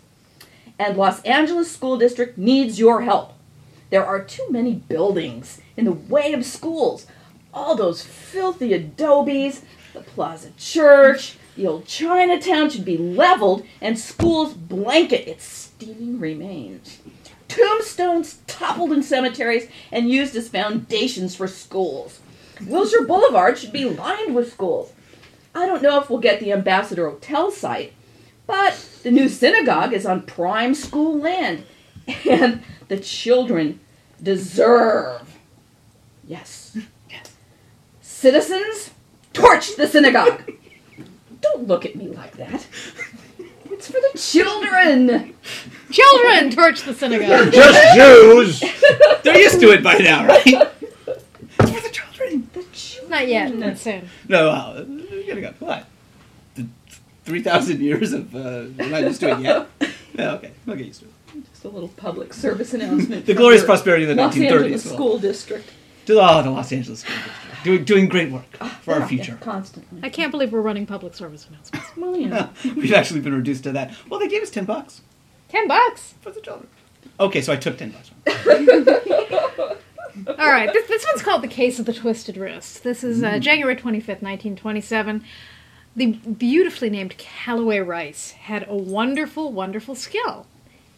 And 0.79 0.97
Los 0.97 1.21
Angeles 1.21 1.71
School 1.71 1.97
District 1.97 2.37
needs 2.37 2.79
your 2.79 3.03
help. 3.03 3.33
There 3.91 4.05
are 4.05 4.23
too 4.23 4.47
many 4.49 4.73
buildings 4.73 5.61
in 5.77 5.85
the 5.85 5.91
way 5.91 6.33
of 6.33 6.43
schools. 6.43 7.05
All 7.53 7.75
those 7.75 8.01
filthy 8.01 8.73
adobes, 8.73 9.61
the 9.93 10.01
Plaza 10.01 10.49
Church, 10.57 11.37
the 11.55 11.67
old 11.67 11.85
Chinatown 11.85 12.71
should 12.71 12.83
be 12.83 12.97
leveled 12.97 13.63
and 13.79 13.99
schools 13.99 14.55
blanket 14.55 15.27
its 15.27 15.43
steaming 15.45 16.19
remains. 16.19 16.97
Tombstones 17.53 18.39
toppled 18.47 18.91
in 18.91 19.03
cemeteries 19.03 19.69
and 19.91 20.09
used 20.09 20.35
as 20.35 20.49
foundations 20.49 21.35
for 21.35 21.47
schools. 21.47 22.19
Wilshire 22.65 23.05
Boulevard 23.05 23.57
should 23.57 23.73
be 23.73 23.85
lined 23.85 24.33
with 24.33 24.51
schools. 24.51 24.91
I 25.53 25.65
don't 25.67 25.83
know 25.83 25.99
if 26.01 26.09
we'll 26.09 26.19
get 26.19 26.39
the 26.39 26.51
Ambassador 26.51 27.09
Hotel 27.09 27.51
site, 27.51 27.93
but 28.47 28.73
the 29.03 29.11
new 29.11 29.29
synagogue 29.29 29.93
is 29.93 30.05
on 30.05 30.23
prime 30.23 30.73
school 30.73 31.19
land, 31.19 31.65
and 32.27 32.63
the 32.87 32.99
children 32.99 33.79
deserve. 34.21 35.37
Yes. 36.27 36.77
Citizens, 38.01 38.91
torch 39.33 39.75
the 39.75 39.87
synagogue. 39.87 40.53
Don't 41.41 41.67
look 41.67 41.85
at 41.85 41.95
me 41.95 42.07
like 42.07 42.37
that. 42.37 42.65
It's 43.73 43.87
for 43.87 43.93
the 43.93 44.17
children. 44.17 45.33
Children, 45.91 46.51
torch 46.51 46.83
the 46.83 46.93
synagogue. 46.93 47.51
Just 47.51 47.95
Jews. 47.95 48.59
They're 49.23 49.37
used 49.37 49.59
to 49.59 49.71
it 49.71 49.83
by 49.83 49.95
now, 49.95 50.27
right? 50.27 50.45
it's 50.45 51.71
for 51.71 51.81
the 51.81 51.89
children. 51.91 52.49
The 52.53 52.63
children. 52.71 53.09
Not 53.09 53.27
yet, 53.27 53.55
Not 53.55 53.77
soon. 53.77 54.07
No, 54.27 54.49
uh, 54.49 54.85
we're 54.87 55.27
gonna 55.27 55.41
go. 55.41 55.53
What? 55.59 55.87
The 56.55 56.67
3,000 57.25 57.81
years 57.81 58.13
of, 58.13 58.35
uh, 58.35 58.65
we're 58.77 58.89
not 58.89 59.01
used 59.01 59.19
to 59.21 59.31
it 59.31 59.39
yet? 59.39 59.67
Yeah, 60.15 60.33
okay. 60.33 60.51
I'll 60.67 60.75
get 60.75 60.85
used 60.85 60.99
to 60.99 61.07
it. 61.07 61.43
Just 61.49 61.63
a 61.63 61.69
little 61.69 61.89
public 61.89 62.35
service 62.35 62.75
announcement. 62.75 63.25
The 63.25 63.33
glorious 63.33 63.63
prosperity 63.63 64.03
of 64.03 64.15
the 64.15 64.21
Los 64.21 64.35
1930s. 64.35 64.51
Angeles 64.51 64.85
Well, 64.85 64.93
School 64.93 65.17
District. 65.17 65.69
To 66.05 66.13
oh, 66.21 66.43
the 66.43 66.51
Los 66.51 66.71
Angeles 66.71 66.99
School 66.99 67.15
District. 67.15 67.52
Doing, 67.63 67.83
doing 67.85 68.09
great 68.09 68.31
work 68.31 68.49
for 68.81 68.91
Yeah, 68.93 68.99
our 69.01 69.07
future. 69.07 69.31
yeah, 69.33 69.37
constantly. 69.45 69.99
I 70.03 70.09
can't 70.09 70.31
believe 70.31 70.51
we're 70.51 70.61
running 70.61 70.85
public 70.85 71.13
service 71.13 71.47
announcements. 71.47 71.87
Well, 71.97 72.17
you 72.17 72.27
know. 72.29 72.49
We've 72.75 72.93
actually 72.93 73.19
been 73.21 73.33
reduced 73.35 73.63
to 73.63 73.71
that. 73.73 73.93
Well, 74.09 74.19
they 74.19 74.27
gave 74.27 74.41
us 74.41 74.49
10 74.49 74.65
bucks 74.65 75.01
Ten 75.49 75.67
bucks. 75.67 76.15
for 76.21 76.31
the 76.31 76.41
children. 76.41 76.67
Okay, 77.19 77.41
so 77.41 77.53
I 77.53 77.55
took 77.55 77.77
10 77.77 77.91
bucks. 77.91 78.11
All 80.27 80.35
right, 80.51 80.71
this, 80.73 80.87
this 80.87 81.05
one's 81.05 81.21
called 81.23 81.41
The 81.43 81.47
Case 81.47 81.79
of 81.79 81.85
the 81.85 81.93
Twisted 81.93 82.37
Wrist. 82.37 82.83
This 82.83 83.03
is 83.03 83.23
uh, 83.23 83.39
January 83.39 83.75
25th, 83.75 84.21
1927. 84.21 85.23
The 85.95 86.07
beautifully 86.13 86.89
named 86.89 87.17
Calloway 87.17 87.79
Rice 87.79 88.31
had 88.31 88.67
a 88.67 88.75
wonderful, 88.75 89.51
wonderful 89.51 89.95
skill. 89.95 90.45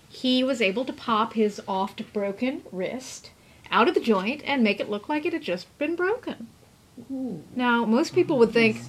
He 0.09 0.43
was 0.43 0.61
able 0.61 0.85
to 0.85 0.93
pop 0.93 1.33
his 1.33 1.61
oft 1.67 2.11
broken 2.13 2.61
wrist 2.71 3.31
out 3.71 3.87
of 3.87 3.93
the 3.93 3.99
joint 4.01 4.41
and 4.45 4.63
make 4.63 4.79
it 4.79 4.89
look 4.89 5.09
like 5.09 5.25
it 5.25 5.33
had 5.33 5.41
just 5.41 5.75
been 5.77 5.95
broken. 5.95 6.47
Now, 7.55 7.85
most 7.85 8.13
people 8.13 8.37
would 8.39 8.51
think, 8.51 8.81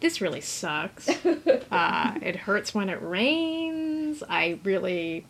this 0.00 0.20
really 0.20 0.40
sucks. 0.40 1.08
Uh, 1.70 2.14
it 2.20 2.34
hurts 2.34 2.74
when 2.74 2.88
it 2.88 3.00
rains. 3.00 4.24
I 4.28 4.58
really 4.64 5.24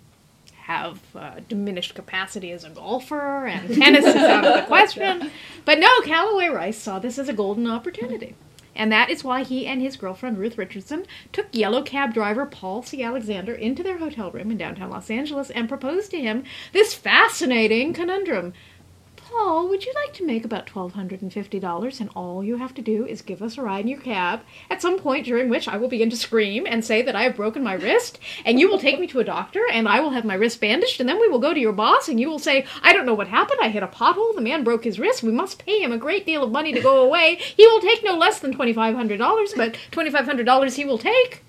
have 0.63 1.01
uh, 1.15 1.41
diminished 1.51 1.95
capacity 1.95 2.51
as 2.53 2.65
a 2.65 2.71
golfer, 2.71 3.47
and 3.47 3.75
tennis 3.75 4.07
is 4.07 4.17
out 4.17 4.47
of 4.47 4.55
the 4.55 4.63
question. 4.63 5.31
But 5.67 5.79
no, 5.79 6.01
Callaway 6.01 6.47
Rice 6.47 6.79
saw 6.79 6.99
this 6.99 7.19
as 7.19 7.29
a 7.29 7.35
golden 7.35 7.67
opportunity. 7.67 8.37
And 8.75 8.91
that 8.91 9.11
is 9.11 9.23
why 9.23 9.43
he 9.43 9.67
and 9.67 9.83
his 9.83 9.97
girlfriend 9.97 10.39
Ruth 10.39 10.57
Richardson 10.57 11.05
took 11.33 11.49
yellow 11.53 11.83
cab 11.83 12.15
driver 12.15 12.47
Paul 12.47 12.83
C. 12.83 13.03
Alexander 13.03 13.53
into 13.53 13.83
their 13.83 13.99
hotel 13.99 14.31
room 14.31 14.51
in 14.51 14.57
downtown 14.57 14.89
Los 14.89 15.11
Angeles 15.11 15.51
and 15.51 15.69
proposed 15.69 16.11
to 16.13 16.21
him 16.21 16.45
this 16.73 16.95
fascinating 16.95 17.93
conundrum. 17.93 18.55
Paul, 19.31 19.69
would 19.69 19.87
you 19.87 19.93
like 19.95 20.13
to 20.15 20.27
make 20.27 20.45
about 20.45 20.67
$1,250 20.67 22.01
and 22.01 22.11
all 22.17 22.43
you 22.43 22.57
have 22.57 22.75
to 22.75 22.83
do 22.83 23.07
is 23.07 23.23
give 23.23 23.43
us 23.43 23.57
a 23.57 23.63
ride 23.63 23.83
in 23.83 23.89
your 23.89 24.01
cab 24.01 24.41
at 24.69 24.83
some 24.83 24.99
point 24.99 25.25
during 25.25 25.49
which 25.49 25.69
I 25.69 25.77
will 25.77 25.89
begin 25.89 26.11
to 26.11 26.17
scream 26.17 26.67
and 26.67 26.85
say 26.85 27.01
that 27.03 27.15
I 27.15 27.23
have 27.23 27.37
broken 27.37 27.63
my 27.63 27.75
wrist 27.75 28.19
and 28.45 28.59
you 28.59 28.69
will 28.69 28.79
take 28.79 28.99
me 28.99 29.07
to 29.07 29.21
a 29.21 29.25
doctor 29.25 29.61
and 29.71 29.89
I 29.89 30.01
will 30.01 30.11
have 30.11 30.25
my 30.25 30.35
wrist 30.35 30.61
bandaged 30.61 30.99
and 30.99 31.09
then 31.09 31.21
we 31.21 31.29
will 31.29 31.39
go 31.39 31.55
to 31.55 31.61
your 31.61 31.73
boss 31.73 32.09
and 32.09 32.19
you 32.19 32.29
will 32.29 32.41
say, 32.41 32.67
I 32.83 32.93
don't 32.93 33.07
know 33.07 33.15
what 33.15 33.29
happened. 33.29 33.61
I 33.63 33.69
hit 33.69 33.85
a 33.85 33.87
pothole. 33.87 34.35
The 34.35 34.41
man 34.41 34.65
broke 34.65 34.83
his 34.83 34.99
wrist. 34.99 35.23
We 35.23 35.31
must 35.31 35.65
pay 35.65 35.81
him 35.81 35.93
a 35.93 35.99
great 35.99 36.27
deal 36.27 36.43
of 36.43 36.51
money 36.51 36.73
to 36.73 36.81
go 36.81 37.01
away. 37.01 37.37
He 37.57 37.67
will 37.67 37.81
take 37.81 38.03
no 38.03 38.17
less 38.17 38.41
than 38.41 38.55
$2,500, 38.55 39.57
but 39.57 39.75
$2,500 39.93 40.75
he 40.75 40.85
will 40.85 40.99
take. 40.99 41.45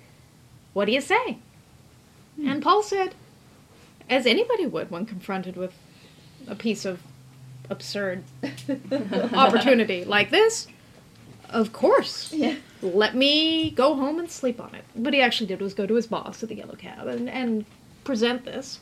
What 0.72 0.84
do 0.84 0.92
you 0.92 1.00
say? 1.00 1.38
And 2.44 2.62
Paul 2.62 2.82
said, 2.82 3.16
as 4.08 4.24
anybody 4.24 4.66
would 4.66 4.90
when 4.90 5.04
confronted 5.04 5.56
with 5.56 5.72
a 6.46 6.54
piece 6.54 6.84
of 6.84 7.00
absurd 7.70 8.24
opportunity 9.32 10.04
like 10.04 10.30
this, 10.30 10.68
of 11.50 11.72
course. 11.72 12.32
Yeah. 12.32 12.56
Let 12.82 13.14
me 13.14 13.70
go 13.70 13.94
home 13.94 14.18
and 14.18 14.30
sleep 14.30 14.60
on 14.60 14.74
it. 14.74 14.84
What 14.94 15.14
he 15.14 15.20
actually 15.20 15.46
did 15.46 15.60
was 15.60 15.74
go 15.74 15.86
to 15.86 15.94
his 15.94 16.06
boss 16.06 16.42
at 16.42 16.48
the 16.48 16.56
Yellow 16.56 16.74
Cab 16.74 17.06
and, 17.06 17.28
and 17.28 17.64
present 18.04 18.44
this 18.44 18.80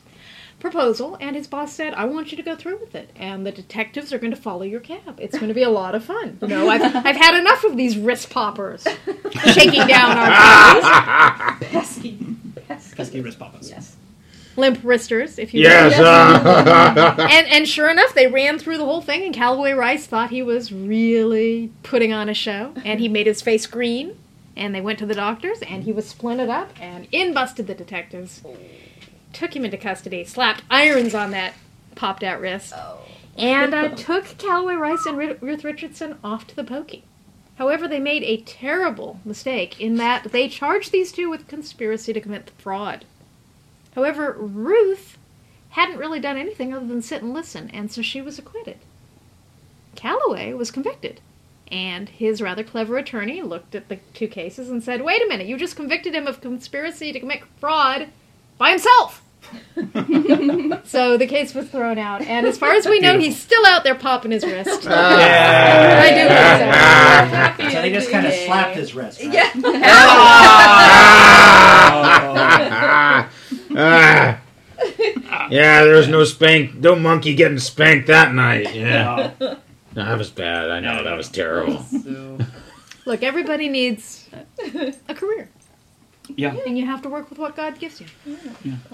proposal, 0.59 1.17
and 1.19 1.35
his 1.35 1.47
boss 1.47 1.73
said, 1.73 1.93
I 1.95 2.05
want 2.05 2.31
you 2.31 2.37
to 2.37 2.43
go 2.43 2.55
through 2.55 2.77
with 2.79 2.95
it, 2.95 3.09
and 3.15 3.45
the 3.45 3.51
detectives 3.51 4.13
are 4.13 4.19
going 4.19 4.31
to 4.31 4.39
follow 4.39 4.61
your 4.63 4.79
cab. 4.79 5.19
It's 5.19 5.35
going 5.35 5.47
to 5.49 5.53
be 5.53 5.63
a 5.63 5.69
lot 5.69 5.95
of 5.95 6.03
fun. 6.05 6.37
You 6.41 6.47
know, 6.47 6.69
I've, 6.69 6.81
I've 6.83 7.15
had 7.15 7.37
enough 7.39 7.63
of 7.63 7.75
these 7.75 7.97
wrist 7.97 8.29
poppers 8.29 8.85
shaking 9.53 9.87
down 9.87 10.17
our 10.17 10.27
cabs. 11.59 11.65
Pesky. 11.67 12.17
Pesky. 12.67 12.95
pesky 12.95 13.21
wrist 13.21 13.39
papas. 13.39 13.69
Yes. 13.69 13.95
Limp 14.57 14.79
wristers, 14.83 15.39
if 15.39 15.53
you 15.53 15.61
Yes. 15.61 15.97
will. 15.97 16.05
Uh, 16.05 17.27
And 17.31 17.47
and 17.47 17.67
sure 17.67 17.89
enough, 17.89 18.13
they 18.13 18.27
ran 18.27 18.59
through 18.59 18.77
the 18.77 18.85
whole 18.85 19.01
thing, 19.01 19.23
and 19.23 19.33
Callaway 19.33 19.71
Rice 19.73 20.05
thought 20.05 20.29
he 20.29 20.43
was 20.43 20.71
really 20.73 21.71
putting 21.83 22.11
on 22.11 22.27
a 22.29 22.33
show, 22.33 22.73
and 22.83 22.99
he 22.99 23.07
made 23.07 23.27
his 23.27 23.41
face 23.41 23.65
green. 23.67 24.17
And 24.57 24.75
they 24.75 24.81
went 24.81 24.99
to 24.99 25.05
the 25.05 25.15
doctors, 25.15 25.61
and 25.61 25.85
he 25.85 25.93
was 25.93 26.13
splinted 26.13 26.49
up, 26.49 26.71
and 26.79 27.07
in 27.11 27.33
busted 27.33 27.67
the 27.67 27.73
detectives. 27.73 28.41
Took 29.31 29.55
him 29.55 29.63
into 29.63 29.77
custody, 29.77 30.25
slapped 30.25 30.63
irons 30.69 31.15
on 31.15 31.31
that 31.31 31.53
popped 31.95 32.21
out 32.21 32.41
wrist, 32.41 32.73
and 33.37 33.73
uh, 33.73 33.89
took 33.95 34.37
Callaway 34.37 34.75
Rice 34.75 35.05
and 35.05 35.17
Ruth 35.41 35.63
Richardson 35.63 36.17
off 36.23 36.45
to 36.47 36.55
the 36.55 36.65
pokey. 36.65 37.03
However, 37.57 37.87
they 37.87 37.99
made 37.99 38.23
a 38.23 38.41
terrible 38.41 39.19
mistake 39.23 39.79
in 39.79 39.95
that 39.95 40.31
they 40.31 40.49
charged 40.49 40.91
these 40.91 41.11
two 41.13 41.29
with 41.29 41.47
conspiracy 41.47 42.11
to 42.11 42.19
commit 42.19 42.51
fraud. 42.57 43.05
However, 43.95 44.35
Ruth 44.37 45.17
hadn't 45.71 45.97
really 45.97 46.19
done 46.19 46.37
anything 46.37 46.73
other 46.73 46.85
than 46.85 47.01
sit 47.01 47.21
and 47.21 47.33
listen, 47.33 47.69
and 47.71 47.91
so 47.91 48.01
she 48.01 48.21
was 48.21 48.37
acquitted. 48.37 48.77
Calloway 49.95 50.53
was 50.53 50.71
convicted, 50.71 51.21
and 51.71 52.09
his 52.09 52.41
rather 52.41 52.63
clever 52.63 52.97
attorney 52.97 53.41
looked 53.41 53.75
at 53.75 53.87
the 53.89 53.99
two 54.13 54.27
cases 54.27 54.69
and 54.69 54.83
said, 54.83 55.01
Wait 55.01 55.21
a 55.21 55.27
minute, 55.27 55.47
you 55.47 55.57
just 55.57 55.75
convicted 55.75 56.13
him 56.13 56.27
of 56.27 56.41
conspiracy 56.41 57.11
to 57.11 57.19
commit 57.19 57.43
fraud 57.59 58.07
by 58.57 58.69
himself! 58.71 59.23
so 60.85 61.17
the 61.17 61.27
case 61.27 61.53
was 61.53 61.67
thrown 61.69 61.97
out, 61.97 62.21
and 62.21 62.45
as 62.45 62.57
far 62.57 62.73
as 62.73 62.85
we 62.85 62.99
know, 62.99 63.17
he's 63.17 63.39
still 63.39 63.65
out 63.65 63.83
there 63.83 63.95
popping 63.95 64.31
his 64.31 64.45
wrist. 64.45 64.87
Ah. 64.87 65.99
I 65.99 66.09
do 67.57 67.57
think 67.57 67.69
so. 67.69 67.75
So 67.75 67.81
they 67.81 67.91
just 67.91 68.11
kind 68.11 68.25
of 68.27 68.33
slapped 68.33 68.75
his 68.75 68.93
wrist. 68.93 69.21
Right? 69.21 69.33
Yeah. 69.33 69.51
Ah. 69.65 71.20
Ah. 73.77 74.39
yeah, 75.49 75.83
there 75.83 75.95
was 75.95 76.07
no 76.07 76.23
spank, 76.23 76.75
no 76.75 76.95
monkey 76.95 77.35
getting 77.35 77.59
spanked 77.59 78.07
that 78.07 78.33
night. 78.33 78.73
Yeah, 78.73 79.31
no, 79.39 79.57
that 79.93 80.17
was 80.17 80.29
bad. 80.29 80.71
I 80.71 80.79
know 80.79 81.03
that 81.03 81.15
was 81.15 81.29
terrible. 81.29 81.85
Look, 83.05 83.23
everybody 83.23 83.67
needs 83.67 84.29
a 85.07 85.15
career, 85.15 85.49
yeah. 86.35 86.55
and 86.65 86.77
you 86.77 86.85
have 86.85 87.01
to 87.03 87.09
work 87.09 87.29
with 87.29 87.39
what 87.39 87.55
God 87.55 87.79
gives 87.79 87.99
you. 87.99 88.07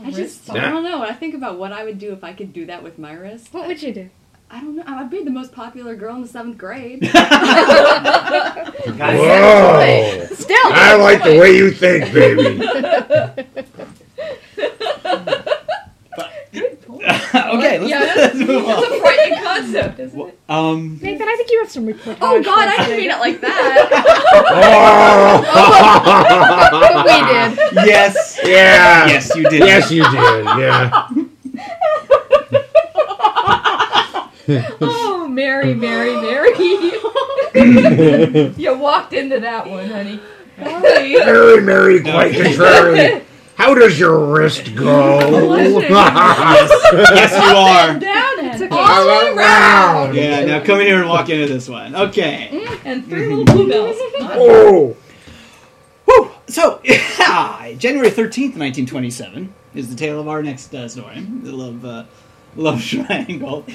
I 0.01 0.11
just, 0.11 0.49
I 0.49 0.69
don't 0.69 0.83
know. 0.83 0.99
When 0.99 1.09
I 1.09 1.13
think 1.13 1.35
about 1.35 1.57
what 1.57 1.71
I 1.71 1.83
would 1.83 1.99
do 1.99 2.13
if 2.13 2.23
I 2.23 2.33
could 2.33 2.53
do 2.53 2.65
that 2.65 2.83
with 2.83 2.97
my 2.97 3.13
wrist. 3.13 3.53
What 3.53 3.67
would 3.67 3.81
you 3.81 3.93
do? 3.93 4.09
I 4.49 4.61
don't 4.61 4.77
know. 4.77 4.83
I'd 4.87 5.09
be 5.09 5.23
the 5.23 5.29
most 5.29 5.51
popular 5.51 5.95
girl 5.95 6.15
in 6.15 6.21
the 6.21 6.27
seventh 6.27 6.57
grade. 6.57 7.01
Guys, 7.11 7.17
Whoa! 8.97 10.25
Still! 10.35 10.57
I 10.57 10.95
like 10.95 11.21
the 11.23 11.37
way 11.37 11.57
you 11.57 11.71
think, 11.71 12.13
baby. 12.13 12.65
Good 16.51 16.81
point. 16.81 17.03
okay, 17.03 17.77
let's, 17.79 17.89
Yeah, 17.89 17.99
let's 18.15 18.35
move 18.35 18.49
It's 18.49 18.67
on. 18.69 18.93
a 18.93 18.99
frightening 18.99 19.43
concept, 19.43 19.99
isn't 19.99 20.19
it? 20.19 20.39
Um, 20.49 20.97
Nathan, 21.01 21.27
I 21.27 21.35
think 21.35 21.51
you 21.51 21.59
have 21.61 21.69
some 21.71 21.85
reportage. 21.85 22.17
oh 22.21 22.41
God, 22.41 22.67
I 22.67 22.77
didn't 22.85 22.97
mean 22.97 23.11
it 23.11 23.19
like 23.19 23.41
that. 23.41 23.89
Oh. 25.43 27.03
we 27.05 27.17
did. 27.33 27.85
yes. 27.87 28.39
Yeah. 28.43 29.05
Yes, 29.07 29.35
you 29.35 29.43
did. 29.49 29.59
Yes, 29.59 29.91
you 29.91 30.03
did. 30.03 30.13
Yeah. 30.13 31.07
Oh, 34.79 35.27
Mary, 35.29 35.73
Mary, 35.73 36.13
Mary. 36.21 36.51
you 38.57 38.77
walked 38.77 39.11
into 39.11 39.39
that 39.41 39.67
one, 39.69 39.89
honey. 39.89 40.21
Mary, 40.57 41.59
Mary, 41.61 42.01
quite 42.01 42.33
contrary. 42.33 43.23
How 43.57 43.73
does 43.73 43.99
your 43.99 44.19
wrist 44.33 44.75
go? 44.75 45.19
Yes, 45.57 47.31
you 47.31 47.57
are. 47.57 47.99
Down 47.99 48.39
and 48.39 48.71
All 48.71 48.79
all 48.79 49.09
around. 49.09 49.37
around. 49.39 50.15
Yeah, 50.15 50.45
now 50.45 50.63
come 50.63 50.79
in 50.79 50.85
here 50.85 50.99
and 50.99 51.09
walk 51.09 51.29
into 51.29 51.51
this 51.51 51.67
one. 51.67 51.95
Okay. 51.95 52.67
And 52.85 53.05
three 53.05 53.25
little 53.27 53.45
bluebells. 53.45 53.97
Oh. 54.39 54.95
Whew. 56.05 56.31
So, 56.47 56.79
January 56.85 58.09
13th, 58.09 58.55
1927 58.55 59.53
is 59.73 59.89
the 59.89 59.95
tale 59.95 60.19
of 60.19 60.27
our 60.27 60.43
next 60.43 60.73
uh, 60.75 60.87
story. 60.87 61.21
The 61.21 61.51
love, 61.51 61.83
uh, 61.83 62.03
love 62.55 62.83
triangle. 62.83 63.65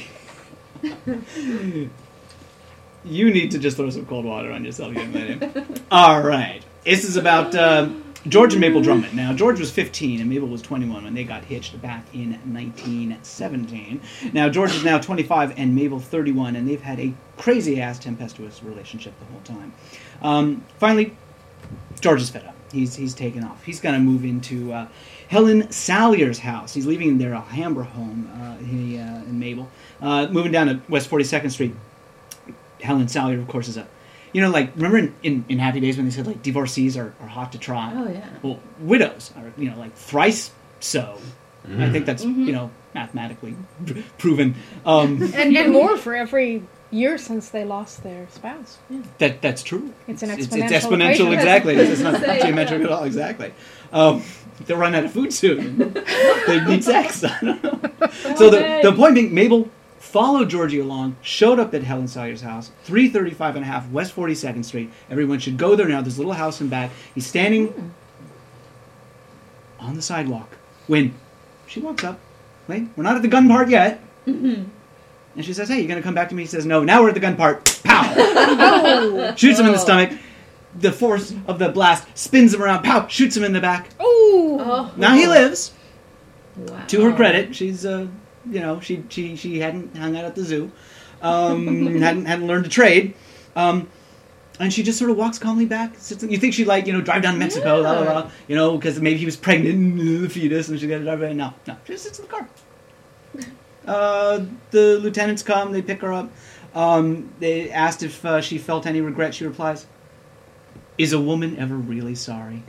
you 3.04 3.30
need 3.32 3.50
to 3.50 3.58
just 3.58 3.76
throw 3.76 3.90
some 3.90 4.06
cold 4.06 4.24
water 4.24 4.52
on 4.52 4.64
yourself, 4.64 4.94
young 4.94 5.12
lady. 5.12 5.40
All 5.90 6.22
right. 6.22 6.62
This 6.84 7.04
is 7.04 7.16
about 7.16 7.54
uh, 7.54 7.88
George 8.28 8.52
and 8.54 8.60
Mabel 8.60 8.80
Drummond. 8.80 9.14
Now, 9.14 9.32
George 9.32 9.58
was 9.58 9.70
15 9.70 10.20
and 10.20 10.30
Mabel 10.30 10.46
was 10.46 10.62
21 10.62 11.04
when 11.04 11.14
they 11.14 11.24
got 11.24 11.44
hitched 11.44 11.80
back 11.82 12.04
in 12.14 12.32
1917. 12.52 14.00
Now, 14.32 14.48
George 14.48 14.74
is 14.74 14.84
now 14.84 14.98
25 14.98 15.54
and 15.56 15.74
Mabel 15.74 15.98
31, 15.98 16.54
and 16.54 16.68
they've 16.68 16.80
had 16.80 17.00
a 17.00 17.12
crazy 17.36 17.80
ass 17.80 17.98
tempestuous 17.98 18.62
relationship 18.62 19.12
the 19.18 19.24
whole 19.26 19.40
time. 19.40 19.72
Um, 20.22 20.64
finally, 20.78 21.16
George 22.00 22.22
is 22.22 22.30
fed 22.30 22.46
up. 22.46 22.54
He's 22.72 22.94
he's 22.94 23.12
taken 23.12 23.44
off. 23.44 23.62
He's 23.64 23.80
going 23.80 23.94
to 23.94 24.00
move 24.00 24.24
into 24.24 24.72
uh, 24.72 24.88
Helen 25.28 25.70
Salyer's 25.70 26.38
house. 26.38 26.72
He's 26.72 26.86
leaving 26.86 27.18
their 27.18 27.34
Alhambra 27.34 27.84
home. 27.84 28.30
Uh, 28.34 28.56
he 28.64 28.98
uh, 28.98 29.02
and 29.02 29.38
Mabel 29.38 29.68
uh, 30.00 30.28
moving 30.28 30.52
down 30.52 30.68
to 30.68 30.80
West 30.88 31.08
Forty 31.08 31.24
Second 31.24 31.50
Street. 31.50 31.74
Helen 32.80 33.08
Salyer, 33.08 33.38
of 33.38 33.46
course, 33.46 33.68
is 33.68 33.76
a 33.76 33.86
you 34.32 34.40
know 34.40 34.50
like 34.50 34.74
remember 34.76 34.98
in, 34.98 35.14
in, 35.22 35.44
in 35.48 35.58
Happy 35.58 35.80
Days 35.80 35.96
when 35.96 36.06
they 36.06 36.12
said 36.12 36.26
like 36.26 36.42
divorcees 36.42 36.96
are, 36.96 37.14
are 37.20 37.28
hot 37.28 37.52
to 37.52 37.58
try. 37.58 37.92
Oh, 37.94 38.08
yeah. 38.08 38.28
Well, 38.42 38.60
widows 38.80 39.32
are 39.36 39.52
you 39.56 39.70
know 39.70 39.78
like 39.78 39.94
thrice 39.94 40.50
so. 40.80 41.18
I 41.64 41.90
think 41.90 42.06
that's 42.06 42.24
you 42.24 42.52
know 42.52 42.70
mathematically 42.94 43.54
pr- 43.86 44.00
proven. 44.18 44.56
Um, 44.84 45.22
And, 45.34 45.56
and 45.56 45.72
more 45.72 45.96
for 45.96 46.14
every 46.14 46.62
year 46.90 47.18
since 47.18 47.48
they 47.50 47.64
lost 47.64 48.02
their 48.02 48.28
spouse. 48.30 48.78
That 49.18 49.40
that's 49.40 49.62
true. 49.62 49.92
It's 50.08 50.22
an 50.22 50.30
exponential 50.30 50.64
it's 50.64 50.84
exponential, 50.84 51.32
exactly. 51.32 51.74
It's, 51.76 51.90
it's 51.92 52.00
not 52.00 52.20
Say, 52.20 52.40
geometric 52.42 52.80
yeah. 52.80 52.86
at 52.86 52.92
all, 52.92 53.04
exactly. 53.04 53.54
Um, 53.92 54.22
they'll 54.66 54.76
run 54.76 54.94
out 54.94 55.04
of 55.04 55.12
food 55.12 55.32
soon. 55.32 55.78
they 56.46 56.64
need 56.64 56.84
sex. 56.84 57.24
I 57.24 57.38
don't 57.40 57.62
know. 57.62 57.80
So 58.36 58.50
the, 58.50 58.80
the 58.82 58.92
point 58.94 59.14
being, 59.14 59.34
Mabel 59.34 59.68
followed 60.12 60.50
Georgie 60.50 60.78
along, 60.78 61.16
showed 61.22 61.58
up 61.58 61.72
at 61.72 61.82
Helen 61.82 62.06
Salyer's 62.06 62.42
house, 62.42 62.70
335 62.84 63.56
and 63.56 63.64
a 63.64 63.66
half 63.66 63.88
West 63.90 64.14
42nd 64.14 64.62
Street. 64.62 64.90
Everyone 65.08 65.38
should 65.38 65.56
go 65.56 65.74
there 65.74 65.88
now. 65.88 66.02
There's 66.02 66.18
a 66.18 66.20
little 66.20 66.34
house 66.34 66.60
in 66.60 66.68
back. 66.68 66.90
He's 67.14 67.26
standing 67.26 67.94
on 69.80 69.94
the 69.94 70.02
sidewalk 70.02 70.58
when 70.86 71.14
she 71.66 71.80
walks 71.80 72.04
up. 72.04 72.20
Wait, 72.68 72.88
we're 72.94 73.04
not 73.04 73.16
at 73.16 73.22
the 73.22 73.28
gun 73.28 73.48
part 73.48 73.70
yet. 73.70 74.00
And 74.26 74.70
she 75.40 75.54
says, 75.54 75.68
"Hey, 75.68 75.80
you 75.80 75.88
gonna 75.88 76.02
come 76.02 76.14
back 76.14 76.28
to 76.28 76.34
me?" 76.34 76.42
He 76.42 76.46
says, 76.46 76.66
"No, 76.66 76.84
now 76.84 77.00
we're 77.02 77.08
at 77.08 77.14
the 77.14 77.20
gun 77.20 77.36
part." 77.36 77.80
Pow! 77.82 79.34
Shoots 79.36 79.58
him 79.58 79.64
in 79.64 79.72
the 79.72 79.78
stomach. 79.78 80.10
The 80.78 80.92
force 80.92 81.34
of 81.46 81.58
the 81.58 81.70
blast 81.70 82.06
spins 82.14 82.52
him 82.52 82.62
around. 82.62 82.82
Pow! 82.82 83.06
Shoots 83.08 83.34
him 83.34 83.44
in 83.44 83.54
the 83.54 83.60
back. 83.60 83.88
Ooh. 84.00 84.58
Oh. 84.60 84.92
Now 84.96 85.14
he 85.14 85.26
lives. 85.26 85.72
Wow. 86.54 86.84
To 86.88 87.00
her 87.02 87.16
credit, 87.16 87.56
she's 87.56 87.86
uh, 87.86 88.08
you 88.50 88.60
know, 88.60 88.80
she 88.80 89.04
she 89.08 89.36
she 89.36 89.58
hadn't 89.58 89.96
hung 89.96 90.16
out 90.16 90.24
at 90.24 90.34
the 90.34 90.44
zoo, 90.44 90.70
um, 91.20 91.96
hadn't 92.00 92.26
hadn't 92.26 92.46
learned 92.46 92.64
to 92.64 92.70
trade, 92.70 93.14
um, 93.56 93.88
and 94.58 94.72
she 94.72 94.82
just 94.82 94.98
sort 94.98 95.10
of 95.10 95.16
walks 95.16 95.38
calmly 95.38 95.66
back. 95.66 95.94
Sits, 95.98 96.22
you 96.22 96.38
think 96.38 96.54
she'd 96.54 96.66
like 96.66 96.86
you 96.86 96.92
know 96.92 97.00
drive 97.00 97.22
down 97.22 97.34
to 97.34 97.38
Mexico, 97.38 97.80
la, 97.80 97.92
la, 97.92 98.00
la, 98.00 98.30
you 98.48 98.56
know, 98.56 98.76
because 98.76 99.00
maybe 99.00 99.18
he 99.18 99.24
was 99.24 99.36
pregnant, 99.36 99.98
the 100.22 100.28
fetus, 100.28 100.68
and 100.68 100.78
she's 100.78 100.88
got 100.88 100.98
to 100.98 101.04
drive 101.04 101.20
away. 101.20 101.34
No, 101.34 101.54
no, 101.66 101.76
she 101.84 101.92
just 101.92 102.04
sits 102.04 102.18
in 102.18 102.26
the 102.26 102.30
car. 102.30 102.48
Uh, 103.84 104.44
the 104.70 105.00
lieutenants 105.00 105.42
come, 105.42 105.72
they 105.72 105.82
pick 105.82 106.02
her 106.02 106.12
up. 106.12 106.30
Um, 106.72 107.32
they 107.40 107.68
asked 107.68 108.04
if 108.04 108.24
uh, 108.24 108.40
she 108.40 108.56
felt 108.56 108.86
any 108.86 109.00
regret. 109.00 109.34
She 109.34 109.44
replies, 109.44 109.86
"Is 110.98 111.12
a 111.12 111.20
woman 111.20 111.58
ever 111.58 111.74
really 111.74 112.14
sorry?" 112.14 112.62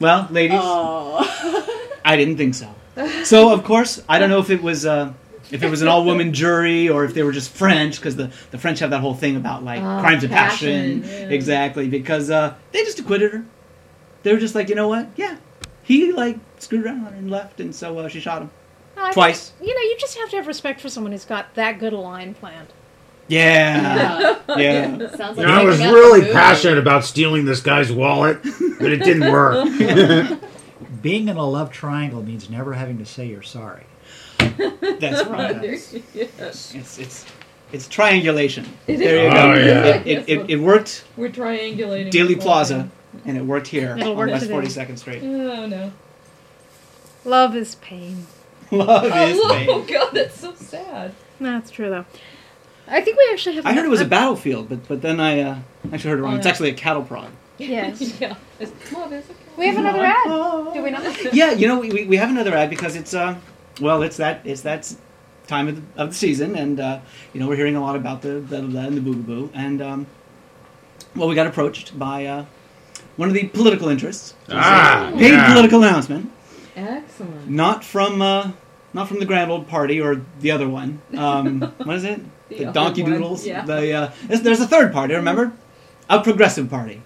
well, 0.00 0.26
ladies, 0.28 0.58
oh. 0.60 1.86
I 2.04 2.16
didn't 2.16 2.36
think 2.36 2.56
so. 2.56 2.74
So 3.24 3.52
of 3.52 3.64
course, 3.64 4.02
I 4.08 4.18
don't 4.18 4.30
know 4.30 4.38
if 4.40 4.50
it 4.50 4.62
was 4.62 4.86
uh, 4.86 5.12
if 5.50 5.62
it 5.62 5.70
was 5.70 5.82
an 5.82 5.88
all-woman 5.88 6.32
jury 6.32 6.88
or 6.88 7.04
if 7.04 7.14
they 7.14 7.22
were 7.22 7.32
just 7.32 7.50
French 7.50 7.96
because 7.96 8.16
the, 8.16 8.30
the 8.50 8.58
French 8.58 8.78
have 8.80 8.90
that 8.90 9.00
whole 9.00 9.14
thing 9.14 9.36
about 9.36 9.64
like 9.64 9.80
Ah, 9.82 10.00
crimes 10.00 10.24
of 10.24 10.30
passion, 10.30 11.02
passion, 11.02 11.28
yeah. 11.28 11.34
exactly 11.34 11.88
because 11.88 12.30
uh, 12.30 12.54
they 12.72 12.82
just 12.84 12.98
acquitted 12.98 13.32
her. 13.32 13.44
They 14.22 14.32
were 14.32 14.40
just 14.40 14.54
like, 14.56 14.68
you 14.68 14.74
know 14.74 14.88
what? 14.88 15.08
Yeah, 15.16 15.36
he 15.82 16.12
like 16.12 16.38
screwed 16.58 16.84
around 16.84 17.06
and 17.14 17.30
left, 17.30 17.60
and 17.60 17.74
so 17.74 17.98
uh, 17.98 18.08
she 18.08 18.18
shot 18.20 18.42
him 18.42 18.50
I 18.96 19.02
think, 19.04 19.14
twice. 19.14 19.52
You 19.60 19.74
know, 19.74 19.80
you 19.82 19.96
just 20.00 20.16
have 20.18 20.30
to 20.30 20.36
have 20.36 20.46
respect 20.46 20.80
for 20.80 20.88
someone 20.88 21.12
who's 21.12 21.24
got 21.24 21.54
that 21.54 21.78
good 21.78 21.92
a 21.92 21.98
line 21.98 22.34
planned. 22.34 22.68
Yeah, 23.28 24.38
Yeah. 24.48 24.56
yeah. 24.56 25.16
Sounds 25.16 25.36
You 25.38 25.46
know, 25.46 25.52
I 25.52 25.64
was 25.64 25.78
really 25.80 26.32
passionate 26.32 26.78
about 26.78 27.04
stealing 27.04 27.44
this 27.44 27.60
guy's 27.60 27.90
wallet, 27.92 28.38
but 28.80 28.92
it 28.92 29.02
didn't 29.04 29.30
work. 29.32 29.66
Being 31.02 31.28
in 31.28 31.36
a 31.36 31.46
love 31.46 31.70
triangle 31.72 32.22
means 32.22 32.50
never 32.50 32.74
having 32.74 32.98
to 32.98 33.06
say 33.06 33.26
you're 33.26 33.42
sorry. 33.42 33.84
That's 34.38 35.26
right. 35.26 35.62
yes. 36.14 36.74
It's 36.74 36.98
it's 36.98 37.24
it's 37.72 37.88
triangulation. 37.88 38.66
It 38.86 38.98
There 38.98 39.22
you 39.22 39.28
is. 39.28 39.34
go. 39.34 39.40
Oh, 39.40 39.54
yeah. 39.54 39.84
It, 39.96 40.06
it, 40.06 40.28
it, 40.28 40.50
it 40.50 40.56
worked 40.56 41.04
We're 41.16 41.30
triangulating. 41.30 42.10
Daley 42.10 42.36
Plaza, 42.36 42.90
thing. 43.12 43.22
and 43.24 43.36
it 43.36 43.42
worked 43.44 43.66
here 43.68 43.96
It'll 43.98 44.12
on 44.12 44.18
work 44.18 44.30
West 44.30 44.42
today. 44.42 44.52
Forty 44.54 44.68
Second 44.68 44.96
Street. 44.98 45.22
Oh 45.22 45.66
no. 45.66 45.92
Love 47.24 47.56
is 47.56 47.74
pain. 47.76 48.26
Love 48.70 49.04
is 49.06 49.38
Oh, 49.42 49.48
pain. 49.54 49.68
Oh 49.70 49.82
God, 49.82 50.10
that's 50.12 50.38
so 50.38 50.54
sad. 50.54 51.14
That's 51.40 51.70
true, 51.70 51.90
though. 51.90 52.04
I 52.88 53.00
think 53.00 53.16
we 53.18 53.28
actually 53.32 53.56
have. 53.56 53.66
I 53.66 53.72
heard 53.72 53.84
it 53.84 53.88
was 53.88 54.00
a 54.00 54.04
a 54.04 54.08
battlefield, 54.08 54.68
but 54.68 54.86
but 54.86 55.02
then 55.02 55.18
I 55.20 55.40
uh, 55.40 55.58
actually 55.92 56.10
heard 56.10 56.18
it 56.20 56.22
wrong. 56.22 56.34
Oh, 56.34 56.36
It's 56.36 56.46
actually 56.46 56.70
a 56.70 56.74
cattle 56.74 57.02
prod. 57.02 57.30
Yes. 57.58 58.20
yeah. 58.20 58.36
It's, 58.60 58.92
love 58.92 59.12
is 59.12 59.24
okay. 59.24 59.40
We 59.56 59.66
have 59.68 59.76
another 59.78 60.04
ad. 60.04 60.24
Do 60.74 60.82
we 60.82 60.90
not? 60.90 61.34
Yeah, 61.34 61.52
you 61.52 61.66
know, 61.68 61.78
we, 61.78 61.90
we- 61.90 62.06
we 62.06 62.16
have 62.16 62.30
another 62.30 62.54
ad 62.54 62.70
because 62.70 62.96
it's 62.96 63.14
uh, 63.14 63.36
well, 63.80 64.02
it's 64.02 64.16
that 64.18 64.40
it's 64.44 64.62
that 64.62 64.92
time 65.46 65.68
of 65.68 65.76
the, 65.76 66.02
of 66.02 66.08
the 66.10 66.14
season, 66.14 66.56
and 66.56 66.78
uh, 66.80 67.00
you 67.32 67.40
know 67.40 67.48
we're 67.48 67.56
hearing 67.56 67.76
a 67.76 67.80
lot 67.80 67.96
about 67.96 68.22
the 68.22 68.34
the, 68.40 68.60
the 68.62 68.78
and 68.80 68.96
the 68.96 69.00
boo 69.00 69.14
boo, 69.16 69.50
and 69.54 69.80
um, 69.82 70.06
well, 71.14 71.28
we 71.28 71.34
got 71.34 71.46
approached 71.46 71.98
by 71.98 72.26
uh, 72.26 72.44
one 73.16 73.28
of 73.28 73.34
the 73.34 73.44
political 73.48 73.88
interests, 73.88 74.34
Ah, 74.50 75.10
paid 75.16 75.32
yeah. 75.32 75.52
political 75.52 75.82
announcement, 75.82 76.30
Excellent. 76.76 77.48
not 77.48 77.84
from 77.84 78.20
uh, 78.20 78.50
not 78.92 79.08
from 79.08 79.20
the 79.20 79.26
Grand 79.26 79.50
Old 79.50 79.68
Party 79.68 80.00
or 80.00 80.20
the 80.40 80.50
other 80.50 80.68
one. 80.68 81.00
Um, 81.16 81.60
what 81.84 81.96
is 81.96 82.04
it? 82.04 82.20
The 82.48 82.64
The 82.66 82.72
Donkey 82.72 83.02
one, 83.02 83.12
Doodles. 83.12 83.46
yeah. 83.46 83.64
The 83.64 83.92
uh, 83.92 84.10
there's, 84.26 84.42
there's 84.42 84.60
a 84.60 84.68
third 84.68 84.92
party. 84.92 85.14
Remember, 85.14 85.52
a 86.10 86.20
progressive 86.22 86.68
party, 86.70 87.02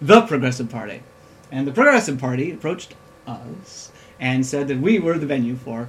the 0.00 0.20
Progressive 0.22 0.68
Party, 0.70 1.02
and 1.50 1.66
the 1.66 1.72
Progressive 1.72 2.18
Party 2.18 2.50
approached 2.52 2.94
us 3.26 3.90
and 4.20 4.44
said 4.44 4.68
that 4.68 4.78
we 4.78 4.98
were 4.98 5.18
the 5.18 5.26
venue 5.26 5.56
for 5.56 5.88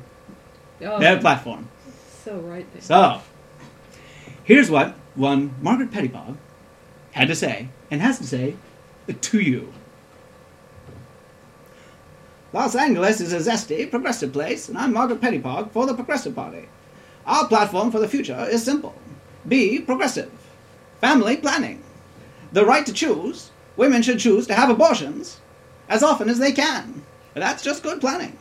Oh, 0.82 1.00
their 1.00 1.20
platform. 1.20 1.68
so 2.24 2.38
right 2.40 2.66
there. 2.74 2.82
So, 2.82 3.22
here's 4.44 4.70
what 4.70 4.96
one 5.16 5.54
Margaret 5.62 5.92
Pettibog 5.92 6.38
had 7.12 7.28
to 7.28 7.36
say 7.36 7.70
and 7.92 8.02
has 8.02 8.18
to 8.20 8.24
say 8.28 8.56
to 9.22 9.40
you. 9.40 9.74
Los 12.54 12.76
Angeles 12.76 13.22
is 13.22 13.34
a 13.34 13.38
zesty, 13.52 13.90
progressive 13.90 14.34
place, 14.34 14.70
and 14.70 14.78
I'm 14.78 14.94
Margaret 14.94 15.22
Pettibog 15.22 15.72
for 15.72 15.86
the 15.86 15.94
Progressive 15.94 16.36
Party. 16.36 16.68
Our 17.26 17.48
platform 17.48 17.92
for 17.92 18.00
the 18.00 18.08
future 18.08 18.48
is 18.50 18.64
simple 18.64 18.96
be 19.48 19.80
progressive. 19.80 20.32
Family 21.02 21.38
planning. 21.38 21.82
The 22.52 22.66
right 22.66 22.86
to 22.86 22.94
choose. 22.94 23.52
Women 23.78 24.02
should 24.02 24.20
choose 24.20 24.46
to 24.48 24.54
have 24.54 24.70
abortions 24.70 25.39
as 25.90 26.04
often 26.04 26.30
as 26.30 26.40
they 26.40 26.52
can. 26.52 27.04
That's 27.34 27.64
just 27.64 27.84
good 27.84 28.00
planning. 28.00 28.38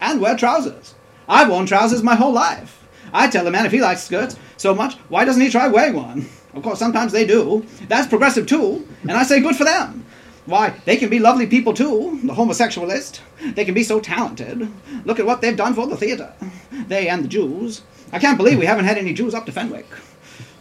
And 0.00 0.20
wear 0.20 0.36
trousers. 0.36 0.94
I've 1.28 1.50
worn 1.50 1.66
trousers 1.66 2.02
my 2.02 2.14
whole 2.14 2.32
life. 2.32 2.86
I 3.12 3.28
tell 3.28 3.46
a 3.46 3.50
man 3.50 3.66
if 3.66 3.72
he 3.72 3.80
likes 3.80 4.02
skirts 4.02 4.36
so 4.56 4.74
much, 4.74 4.94
why 5.08 5.24
doesn't 5.24 5.42
he 5.42 5.50
try 5.50 5.68
wearing 5.68 5.94
one? 5.94 6.28
Of 6.54 6.62
course, 6.62 6.78
sometimes 6.78 7.12
they 7.12 7.26
do. 7.26 7.66
That's 7.88 8.08
progressive 8.08 8.46
too, 8.46 8.86
and 9.02 9.12
I 9.12 9.22
say 9.22 9.40
good 9.40 9.56
for 9.56 9.64
them. 9.64 10.04
Why, 10.46 10.70
they 10.86 10.96
can 10.96 11.10
be 11.10 11.18
lovely 11.18 11.46
people 11.46 11.74
too, 11.74 12.20
the 12.24 12.32
homosexualist. 12.32 13.20
They 13.54 13.64
can 13.66 13.74
be 13.74 13.82
so 13.82 14.00
talented. 14.00 14.68
Look 15.04 15.18
at 15.18 15.26
what 15.26 15.42
they've 15.42 15.56
done 15.56 15.74
for 15.74 15.86
the 15.86 15.96
theater. 15.96 16.32
They 16.88 17.08
and 17.08 17.22
the 17.22 17.28
Jews. 17.28 17.82
I 18.12 18.18
can't 18.18 18.38
believe 18.38 18.58
we 18.58 18.64
haven't 18.66 18.86
had 18.86 18.96
any 18.96 19.12
Jews 19.12 19.34
up 19.34 19.44
to 19.46 19.52
Fenwick. 19.52 19.86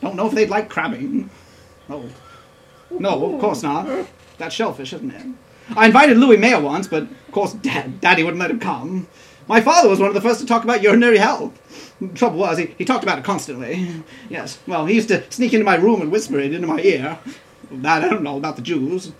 Don't 0.01 0.15
know 0.15 0.27
if 0.27 0.33
they'd 0.33 0.49
like 0.49 0.69
crabbing. 0.69 1.29
No. 1.87 2.09
No, 2.91 3.33
of 3.33 3.39
course 3.39 3.63
not. 3.63 4.07
That's 4.37 4.53
shellfish, 4.53 4.93
isn't 4.93 5.11
it? 5.11 5.25
I 5.75 5.87
invited 5.87 6.17
Louis 6.17 6.37
Mayer 6.37 6.59
once, 6.59 6.87
but 6.87 7.03
of 7.03 7.31
course 7.31 7.53
Dad, 7.61 7.99
Daddy 8.01 8.23
wouldn't 8.23 8.39
let 8.39 8.51
him 8.51 8.59
come. 8.59 9.07
My 9.47 9.61
father 9.61 9.87
was 9.87 9.99
one 9.99 10.09
of 10.09 10.13
the 10.13 10.21
first 10.21 10.41
to 10.41 10.45
talk 10.45 10.63
about 10.63 10.83
urinary 10.83 11.17
health. 11.17 11.95
The 12.01 12.09
trouble 12.09 12.39
was, 12.39 12.57
he, 12.57 12.75
he 12.77 12.85
talked 12.85 13.03
about 13.03 13.17
it 13.17 13.23
constantly. 13.23 14.03
Yes, 14.29 14.59
well, 14.67 14.85
he 14.85 14.95
used 14.95 15.07
to 15.07 15.29
sneak 15.31 15.53
into 15.53 15.65
my 15.65 15.75
room 15.75 16.01
and 16.01 16.11
whisper 16.11 16.39
it 16.39 16.53
into 16.53 16.67
my 16.67 16.81
ear. 16.81 17.17
That 17.71 18.03
I 18.03 18.09
don't 18.09 18.23
know 18.23 18.37
about 18.37 18.55
the 18.55 18.61
Jews. 18.61 19.11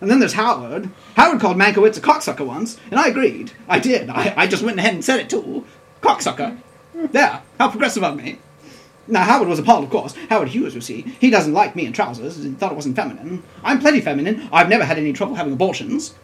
And 0.00 0.10
then 0.10 0.20
there's 0.20 0.34
Howard. 0.34 0.90
Howard 1.16 1.40
called 1.40 1.56
Mankiewicz 1.56 1.98
a 1.98 2.00
cocksucker 2.00 2.46
once, 2.46 2.78
and 2.90 2.98
I 2.98 3.08
agreed. 3.08 3.52
I 3.68 3.78
did. 3.78 4.08
I, 4.08 4.34
I 4.36 4.46
just 4.46 4.62
went 4.62 4.78
ahead 4.78 4.94
and 4.94 5.04
said 5.04 5.20
it 5.20 5.30
too. 5.30 5.66
Cocksucker. 6.00 6.58
There. 6.94 7.42
How 7.58 7.68
progressive 7.68 8.04
of 8.04 8.16
me. 8.16 8.38
Now, 9.10 9.24
Howard 9.24 9.48
was 9.48 9.58
appalled, 9.58 9.84
of 9.84 9.90
course. 9.90 10.14
Howard 10.28 10.48
Hughes, 10.48 10.74
you 10.74 10.80
see. 10.80 11.02
He 11.20 11.30
doesn't 11.30 11.52
like 11.52 11.74
me 11.74 11.84
in 11.84 11.92
trousers. 11.92 12.42
He 12.42 12.50
thought 12.52 12.72
it 12.72 12.76
wasn't 12.76 12.94
feminine. 12.96 13.42
I'm 13.64 13.80
plenty 13.80 14.00
feminine. 14.00 14.48
I've 14.52 14.68
never 14.68 14.84
had 14.84 14.98
any 14.98 15.12
trouble 15.12 15.34
having 15.34 15.52
abortions. 15.52 16.14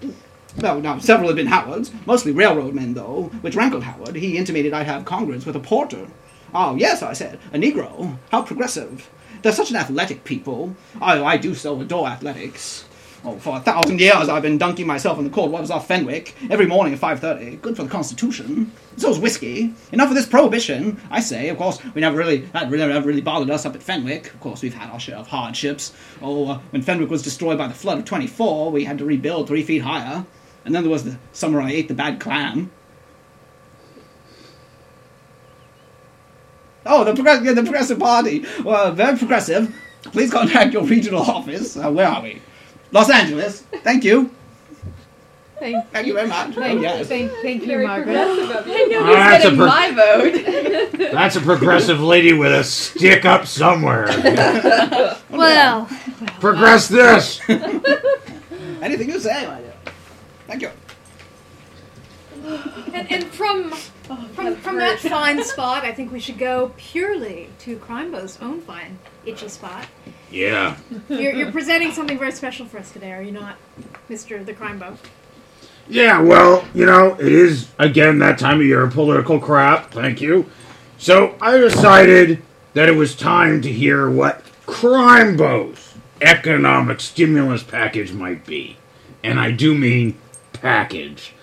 Well, 0.59 0.81
now, 0.81 0.99
several 0.99 1.29
have 1.29 1.37
been 1.37 1.49
Howard's, 1.49 1.91
mostly 2.07 2.33
railroad 2.33 2.75
men, 2.75 2.95
though, 2.95 3.25
which 3.41 3.57
rankled 3.57 3.83
Howard. 3.83 4.15
He 4.15 4.39
intimated 4.39 4.73
I'd 4.73 4.87
have 4.87 5.05
congress 5.05 5.45
with 5.45 5.57
a 5.57 5.61
porter. 5.61 6.07
Oh, 6.55 6.77
yes, 6.77 7.03
I 7.03 7.13
said, 7.13 7.41
a 7.53 7.59
Negro. 7.59 8.17
How 8.31 8.43
progressive. 8.43 9.11
They're 9.43 9.53
such 9.53 9.71
an 9.71 9.77
athletic 9.77 10.25
people. 10.25 10.77
I, 11.01 11.23
I 11.23 11.37
do 11.37 11.55
so 11.55 11.81
adore 11.81 12.07
athletics. 12.09 12.85
Oh, 13.29 13.37
for 13.39 13.57
a 13.57 13.61
thousand 13.61 13.99
years 14.01 14.29
I've 14.29 14.43
been 14.43 14.57
dunking 14.57 14.87
myself 14.87 15.19
in 15.19 15.25
the 15.25 15.31
cold 15.31 15.51
waters 15.51 15.69
off 15.73 15.89
Fenwick 15.89 16.37
every 16.49 16.67
morning 16.67 16.95
at 16.95 17.01
5.30. 17.01 17.61
Good 17.61 17.77
for 17.77 17.83
the 17.83 17.89
Constitution. 17.89 18.71
So's 18.99 19.19
whiskey. 19.19 19.75
Enough 19.91 20.11
of 20.11 20.15
this 20.15 20.27
prohibition, 20.27 21.01
I 21.11 21.19
say. 21.19 21.49
Of 21.49 21.59
course, 21.59 21.83
we 21.93 22.03
never 22.03 22.17
really, 22.17 22.43
that 22.53 22.71
really, 22.71 22.87
never 22.87 23.09
really 23.09 23.21
bothered 23.21 23.51
us 23.51 23.67
up 23.67 23.75
at 23.75 23.83
Fenwick. 23.83 24.33
Of 24.33 24.39
course, 24.39 24.63
we've 24.63 24.73
had 24.75 24.91
our 24.91 25.01
share 25.01 25.17
of 25.17 25.27
hardships. 25.27 25.93
Oh, 26.23 26.47
uh, 26.51 26.59
when 26.71 26.83
Fenwick 26.83 27.11
was 27.11 27.23
destroyed 27.23 27.59
by 27.59 27.67
the 27.67 27.75
flood 27.75 27.99
of 27.99 28.05
24, 28.05 28.71
we 28.71 28.85
had 28.85 28.97
to 28.99 29.05
rebuild 29.05 29.49
three 29.49 29.65
feet 29.65 29.83
higher. 29.83 30.25
And 30.65 30.73
then 30.73 30.85
there 30.85 30.93
was 30.93 31.03
the 31.03 31.19
summer 31.33 31.61
I 31.61 31.73
ate 31.73 31.89
the 31.89 31.95
bad 31.95 32.21
clam. 32.21 32.71
Oh, 36.89 37.03
the, 37.03 37.13
progress- 37.13 37.43
yeah, 37.43 37.55
the 37.55 37.63
Progressive 37.65 37.99
Party. 37.99 38.45
Well, 38.63 38.93
very 38.93 39.19
progressive. 39.19 39.75
Please 40.05 40.31
contact 40.31 40.73
your 40.73 40.85
regional 40.85 41.23
office. 41.29 41.77
Uh, 41.77 41.91
where 41.91 42.07
are 42.07 42.23
we? 42.23 42.41
Los 42.93 43.11
Angeles. 43.11 43.61
Thank 43.83 44.05
you. 44.05 44.31
Thank, 45.59 45.91
Thank 45.91 46.07
you 46.07 46.13
very 46.13 46.29
much. 46.29 46.55
thank, 46.55 46.79
oh, 46.81 46.83
yes. 46.83 47.09
thank, 47.09 47.33
thank 47.41 47.63
you, 47.63 47.67
Very 47.69 47.87
Margaret. 47.87 48.15
progressive 48.15 48.51
of 48.57 48.67
I 48.67 48.77
you. 48.77 48.91
know 48.91 49.01
Ah, 49.05 49.15
that's 49.15 49.43
getting 49.45 49.59
per- 49.59 49.67
my 49.67 49.91
vote. 49.91 51.13
That's 51.13 51.37
a 51.37 51.41
progressive 51.41 51.99
lady 52.03 52.35
with 52.35 52.53
a 52.53 52.63
stick 52.63 53.25
up 53.25 53.47
somewhere. 53.47 54.07
Well, 55.31 55.87
Progress 56.41 56.89
this. 56.89 57.41
Anything 57.49 59.09
you 59.11 59.19
say, 59.19 59.47
my 59.47 59.61
dear. 59.61 59.73
Thank 60.47 60.63
you. 60.63 60.71
and, 62.95 63.11
and 63.11 63.25
from 63.27 63.71
from, 63.73 64.57
from 64.57 64.77
that 64.77 64.99
fine 65.01 65.43
spot, 65.43 65.85
I 65.85 65.93
think 65.93 66.13
we 66.13 66.21
should 66.21 66.39
go 66.39 66.73
purely 66.77 67.51
to 67.61 67.77
Crimebo's 67.79 68.39
own 68.41 68.61
fine 68.61 68.99
itchy 69.25 69.49
spot. 69.49 69.87
Yeah. 70.31 70.77
You're, 71.09 71.33
you're 71.33 71.53
presenting 71.53 71.93
something 71.93 72.19
very 72.19 72.33
special 72.33 72.67
for 72.67 72.79
us 72.79 72.91
today, 72.91 73.13
are 73.13 73.23
you 73.23 73.33
not, 73.33 73.57
Mister 74.09 74.43
the 74.43 74.53
Crime 74.53 74.81
Crimebo? 74.81 74.99
Yeah, 75.89 76.21
well, 76.21 76.67
you 76.75 76.85
know, 76.85 77.15
it 77.15 77.33
is, 77.33 77.69
again, 77.79 78.19
that 78.19 78.39
time 78.39 78.61
of 78.61 78.67
year, 78.67 78.87
political 78.89 79.39
crap. 79.39 79.93
Thank 79.93 80.21
you. 80.21 80.51
So 80.99 81.37
I 81.41 81.59
decided 81.59 82.43
that 82.75 82.89
it 82.89 82.97
was 82.97 83.15
time 83.15 83.63
to 83.63 83.73
hear 83.73 84.11
what 84.11 84.43
Crime 84.67 85.37
Crimebo's 85.37 85.95
economic 86.21 87.01
stimulus 87.01 87.63
package 87.63 88.13
might 88.13 88.45
be. 88.45 88.77
And 89.23 89.39
I 89.39 89.51
do 89.51 89.75
mean 89.75 90.19
package. 90.53 91.35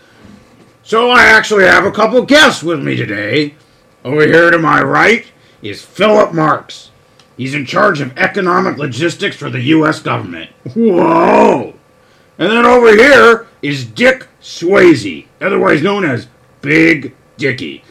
So 0.84 1.10
I 1.10 1.24
actually 1.24 1.64
have 1.64 1.86
a 1.86 1.92
couple 1.92 2.22
guests 2.26 2.64
with 2.64 2.84
me 2.84 2.96
today. 2.96 3.56
Over 4.04 4.26
here 4.26 4.52
to 4.52 4.58
my 4.58 4.82
right 4.82 5.26
is 5.62 5.82
Philip 5.82 6.34
Marks. 6.34 6.92
He's 7.38 7.54
in 7.56 7.66
charge 7.66 8.00
of 8.02 8.18
economic 8.18 8.78
logistics 8.78 9.36
for 9.36 9.50
the 9.50 9.60
U.S. 9.62 10.00
government. 10.00 10.52
Whoa! 10.76 11.74
And 12.38 12.52
then 12.52 12.66
over 12.66 12.96
here 12.96 13.48
is 13.62 13.86
Dick 13.86 14.28
Swayze, 14.42 15.26
otherwise 15.42 15.82
known 15.82 16.06
as 16.06 16.28
Big 16.62 17.16
Dickie, 17.38 17.84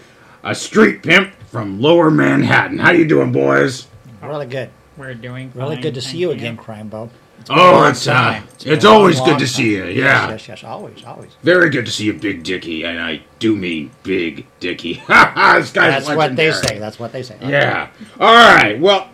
a 0.45 0.55
street 0.55 1.03
pimp 1.03 1.35
from 1.49 1.81
Lower 1.81 2.11
Manhattan. 2.11 2.79
How 2.79 2.93
you 2.93 3.07
doing, 3.07 3.33
boys? 3.33 3.87
Really 4.23 4.47
good. 4.47 4.71
We're 4.97 5.15
doing 5.15 5.51
Really 5.55 5.77
good 5.81 5.95
to 5.95 6.01
see 6.01 6.09
thank 6.11 6.21
you 6.21 6.31
again, 6.33 6.57
Crimebo. 6.57 7.11
It's 7.41 7.49
been 7.49 7.59
a 7.59 7.61
Oh, 7.63 7.85
it's 7.89 8.07
uh, 8.07 8.13
time. 8.13 8.45
been 8.63 8.73
it's 8.75 8.85
always 8.85 9.21
good 9.21 9.39
to 9.41 9.47
see 9.49 9.73
you. 9.73 9.85
Yeah, 9.87 10.29
Yes, 10.29 10.31
yes, 10.31 10.49
yes. 10.49 10.65
Always, 10.65 11.03
always. 11.05 11.31
very 11.43 11.71
good 11.71 11.87
to 11.87 11.91
see 11.91 12.05
you, 12.05 12.13
Big 12.13 12.45
Dickie, 12.45 12.85
and 12.85 13.01
I 13.01 13.23
do 13.39 13.57
mean 13.57 13.91
Big 14.05 14.47
Dickie. 14.61 14.95
Ha 14.95 15.33
ha! 15.35 15.59
This 15.59 15.73
guy's 15.73 16.05
That's 16.05 16.17
what 16.17 16.37
they 16.37 16.53
say. 16.53 16.79
That's 16.79 16.99
what 17.01 17.11
they 17.13 17.23
say. 17.23 17.37
Yeah. 17.41 17.89
All 18.21 18.33
right. 18.35 18.79
Well, 18.79 19.09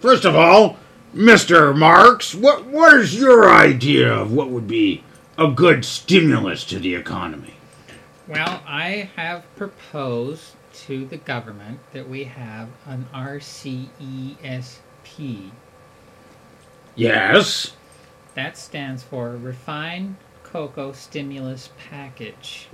first 0.00 0.24
of 0.24 0.34
all, 0.34 0.76
Mr. 1.14 1.76
Marks, 1.76 2.34
what 2.34 2.66
what 2.66 2.94
is 2.94 3.14
your 3.18 3.50
idea 3.50 4.12
of 4.12 4.32
what 4.32 4.50
would 4.50 4.68
be 4.68 5.04
a 5.36 5.48
good 5.48 5.84
stimulus 5.84 6.64
to 6.64 6.78
the 6.78 6.94
economy? 6.94 7.54
Well, 8.28 8.62
I 8.66 9.10
have 9.16 9.44
proposed 9.56 10.54
to 10.72 11.04
the 11.04 11.16
government 11.16 11.80
that 11.92 12.08
we 12.08 12.24
have 12.24 12.68
an 12.86 13.06
RCESP. 13.12 14.80
Yes. 16.94 17.72
That 18.34 18.56
stands 18.56 19.02
for 19.02 19.36
Refined 19.36 20.16
Cocoa 20.44 20.92
Stimulus 20.92 21.70
Package. 21.90 22.68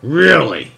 Really? 0.00 0.72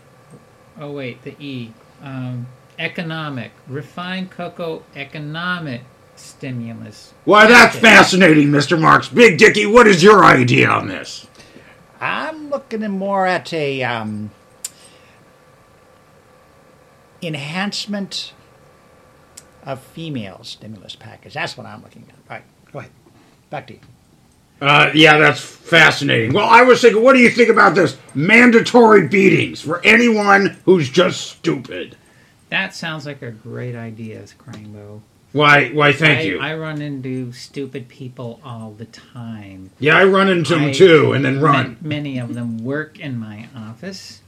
Oh, 0.79 0.91
wait, 0.91 1.23
the 1.23 1.37
E. 1.39 1.73
Um, 2.03 2.49
economic. 2.79 3.53
Refined 3.69 4.31
Cocoa 4.31 4.83
Economic 4.97 5.83
Stimulus. 6.17 7.13
Why, 7.25 7.47
that's 7.47 7.77
Package. 7.77 7.81
fascinating, 7.83 8.49
Mr. 8.49 8.81
Marks. 8.81 9.09
Big 9.09 9.39
Dickie, 9.39 9.67
what 9.67 9.87
is 9.87 10.03
your 10.03 10.25
idea 10.25 10.69
on 10.69 10.89
this? 10.89 11.27
I'm 12.01 12.51
looking 12.51 12.83
more 12.91 13.27
at 13.27 13.53
a 13.53 13.83
um, 13.83 14.31
enhancement 17.23 18.33
of 19.65 19.81
female 19.81 20.41
stimulus 20.43 20.95
package. 20.97 21.35
That's 21.35 21.57
what 21.57 21.67
I'm 21.67 21.83
looking 21.83 22.05
at. 22.09 22.15
All 22.31 22.37
right, 22.37 22.45
go 22.73 22.79
ahead. 22.81 22.91
Back 23.51 23.67
to 23.69 23.75
you. 23.75 23.81
Uh, 24.61 24.91
yeah, 24.95 25.19
that's 25.19 25.41
fascinating. 25.41 26.33
Well, 26.33 26.49
I 26.49 26.63
was 26.63 26.81
thinking, 26.81 27.03
what 27.03 27.15
do 27.15 27.19
you 27.21 27.31
think 27.31 27.49
about 27.49 27.75
this? 27.75 27.97
Mandatory 28.15 29.09
beatings 29.09 29.61
for 29.61 29.85
anyone 29.85 30.59
who's 30.65 30.89
just 30.89 31.23
stupid. 31.23 31.97
That 32.51 32.75
sounds 32.75 33.05
like 33.05 33.23
a 33.23 33.31
great 33.31 33.75
idea, 33.75 34.23
Crimebo. 34.23 35.01
Why? 35.35 35.71
Why? 35.71 35.93
Thank 35.93 36.21
I, 36.21 36.23
you. 36.23 36.39
I 36.39 36.55
run 36.55 36.81
into 36.81 37.33
stupid 37.33 37.89
people 37.89 38.41
all 38.45 38.71
the 38.71 38.85
time. 38.85 39.71
yeah, 39.81 39.97
I 39.99 40.05
run 40.05 40.29
into 40.29 40.55
them 40.55 40.67
I- 40.67 40.73
too, 40.73 41.13
and 41.13 41.25
then 41.25 41.41
Ma- 41.41 41.51
run. 41.51 41.77
many 41.81 42.19
of 42.19 42.35
them 42.35 42.59
work 42.59 43.01
in 43.01 43.19
my 43.19 43.49
office. 43.55 44.21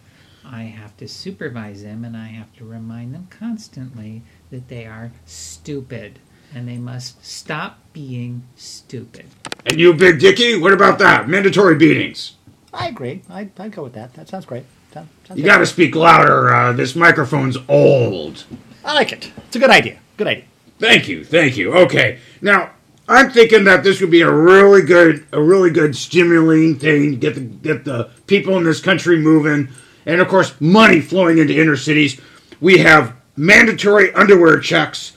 I 0.44 0.62
have 0.62 0.96
to 0.96 1.06
supervise 1.06 1.84
them 1.84 2.04
and 2.04 2.16
I 2.16 2.26
have 2.26 2.52
to 2.56 2.64
remind 2.64 3.14
them 3.14 3.28
constantly 3.30 4.22
that 4.50 4.68
they 4.68 4.84
are 4.86 5.12
stupid 5.24 6.18
and 6.54 6.68
they 6.68 6.76
must 6.76 7.24
stop 7.24 7.78
being 7.92 8.42
stupid. 8.56 9.26
And 9.64 9.78
you, 9.78 9.92
Big 9.94 10.18
Dicky, 10.18 10.58
what 10.58 10.72
about 10.72 10.98
that? 10.98 11.28
Mandatory 11.28 11.76
beatings. 11.76 12.34
I 12.72 12.88
agree. 12.88 13.22
I, 13.30 13.48
I'd 13.58 13.72
go 13.72 13.84
with 13.84 13.94
that. 13.94 14.14
That 14.14 14.28
sounds 14.28 14.44
great. 14.44 14.64
Sounds, 14.92 15.08
sounds 15.26 15.38
You 15.38 15.44
got 15.46 15.58
to 15.58 15.66
speak 15.66 15.94
louder. 15.94 16.52
Uh, 16.52 16.72
this 16.72 16.94
microphone's 16.96 17.56
old. 17.68 18.44
I 18.84 18.94
like 18.94 19.12
it. 19.12 19.32
It's 19.46 19.56
a 19.56 19.60
good 19.60 19.70
idea. 19.70 19.98
Good 20.16 20.26
idea. 20.28 20.44
Thank 20.78 21.08
you, 21.08 21.24
thank 21.24 21.56
you. 21.56 21.74
Okay, 21.74 22.18
now 22.40 22.70
I'm 23.08 23.30
thinking 23.30 23.64
that 23.64 23.84
this 23.84 24.00
would 24.00 24.10
be 24.10 24.22
a 24.22 24.30
really 24.30 24.82
good, 24.82 25.26
a 25.32 25.40
really 25.40 25.70
good 25.70 25.96
stimulating 25.96 26.78
thing 26.78 27.12
to 27.12 27.16
get 27.16 27.34
the 27.34 27.40
get 27.40 27.84
the 27.84 28.10
people 28.26 28.56
in 28.58 28.64
this 28.64 28.80
country 28.80 29.18
moving, 29.18 29.68
and 30.04 30.20
of 30.20 30.28
course, 30.28 30.54
money 30.60 31.00
flowing 31.00 31.38
into 31.38 31.58
inner 31.58 31.76
cities. 31.76 32.20
We 32.60 32.78
have 32.78 33.14
mandatory 33.36 34.12
underwear 34.12 34.58
checks 34.60 35.12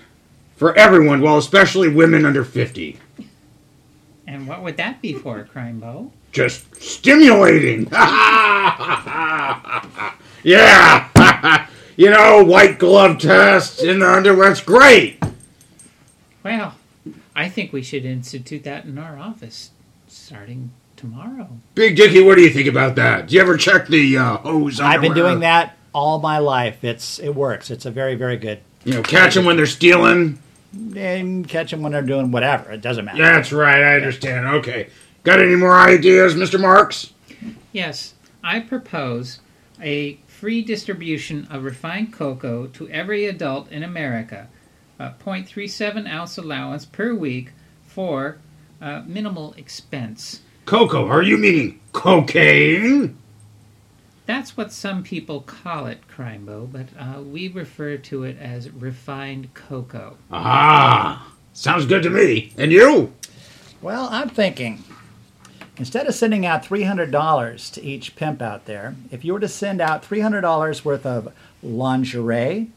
for 0.55 0.77
everyone, 0.77 1.21
well, 1.21 1.37
especially 1.37 1.89
women 1.89 2.25
under 2.25 2.43
fifty. 2.43 2.99
And 4.27 4.47
what 4.47 4.61
would 4.61 4.77
that 4.77 5.01
be 5.01 5.13
for, 5.13 5.43
Crimebo? 5.43 6.11
Just 6.31 6.75
stimulating. 6.75 7.85
yeah, 10.43 11.67
you 11.97 12.11
know, 12.11 12.43
white 12.43 12.77
glove 12.77 13.17
test 13.17 13.81
in 13.81 13.97
the 13.97 14.07
underwear. 14.07 14.51
It's 14.51 14.61
great. 14.61 15.19
Well, 16.43 16.75
I 17.35 17.49
think 17.49 17.73
we 17.73 17.81
should 17.81 18.05
institute 18.05 18.63
that 18.63 18.85
in 18.85 18.97
our 18.97 19.17
office 19.17 19.71
starting 20.07 20.71
tomorrow. 20.95 21.49
Big 21.75 21.95
Dicky, 21.95 22.21
what 22.21 22.35
do 22.35 22.41
you 22.41 22.49
think 22.49 22.67
about 22.67 22.95
that? 22.95 23.27
Do 23.27 23.35
you 23.35 23.41
ever 23.41 23.57
check 23.57 23.87
the 23.87 24.17
uh, 24.17 24.37
hose? 24.37 24.79
I've 24.79 25.01
been 25.01 25.13
doing 25.13 25.39
that 25.39 25.77
all 25.93 26.19
my 26.19 26.37
life. 26.39 26.83
It's 26.83 27.19
it 27.19 27.35
works. 27.35 27.71
It's 27.71 27.85
a 27.85 27.91
very 27.91 28.15
very 28.15 28.37
good. 28.37 28.59
You 28.85 28.95
know, 28.95 29.01
catch 29.03 29.35
them 29.35 29.45
when 29.45 29.57
they're 29.57 29.65
stealing. 29.65 30.39
And 30.95 31.47
catch 31.47 31.71
them 31.71 31.81
when 31.81 31.93
they're 31.93 32.03
doing 32.03 32.31
whatever. 32.31 32.71
It 32.71 32.81
doesn't 32.81 33.03
matter. 33.03 33.17
That's 33.17 33.51
right. 33.51 33.81
I 33.81 33.95
understand. 33.95 34.45
Okay. 34.47 34.89
Got 35.23 35.41
any 35.41 35.55
more 35.55 35.77
ideas, 35.77 36.35
Mr. 36.35 36.59
Marks? 36.59 37.11
Yes, 37.71 38.13
I 38.43 38.59
propose 38.59 39.39
a 39.81 40.19
free 40.27 40.61
distribution 40.61 41.47
of 41.49 41.63
refined 41.63 42.13
cocoa 42.13 42.67
to 42.67 42.87
every 42.89 43.25
adult 43.25 43.71
in 43.71 43.83
America, 43.83 44.47
a 44.99 45.11
0.37 45.11 46.07
ounce 46.07 46.37
allowance 46.37 46.85
per 46.85 47.13
week 47.13 47.51
for 47.87 48.37
uh, 48.81 49.01
minimal 49.05 49.53
expense. 49.53 50.41
Cocoa? 50.65 51.07
Are 51.07 51.23
you 51.23 51.37
meaning 51.37 51.79
cocaine? 51.93 53.17
That's 54.25 54.55
what 54.55 54.71
some 54.71 55.01
people 55.01 55.41
call 55.41 55.87
it, 55.87 56.01
Crimebo, 56.07 56.71
but 56.71 56.87
uh, 56.99 57.21
we 57.21 57.47
refer 57.47 57.97
to 57.97 58.23
it 58.23 58.37
as 58.39 58.69
refined 58.69 59.55
cocoa. 59.55 60.17
Ah, 60.31 61.33
sounds 61.53 61.87
good 61.87 62.03
to 62.03 62.11
me. 62.11 62.53
And 62.55 62.71
you? 62.71 63.11
Well, 63.81 64.07
I'm 64.11 64.29
thinking 64.29 64.83
instead 65.77 66.05
of 66.05 66.13
sending 66.13 66.45
out 66.45 66.63
$300 66.63 67.73
to 67.73 67.83
each 67.83 68.15
pimp 68.15 68.41
out 68.41 68.65
there, 68.65 68.95
if 69.09 69.25
you 69.25 69.33
were 69.33 69.39
to 69.39 69.47
send 69.47 69.81
out 69.81 70.03
$300 70.03 70.85
worth 70.85 71.05
of 71.05 71.33
lingerie, 71.63 72.69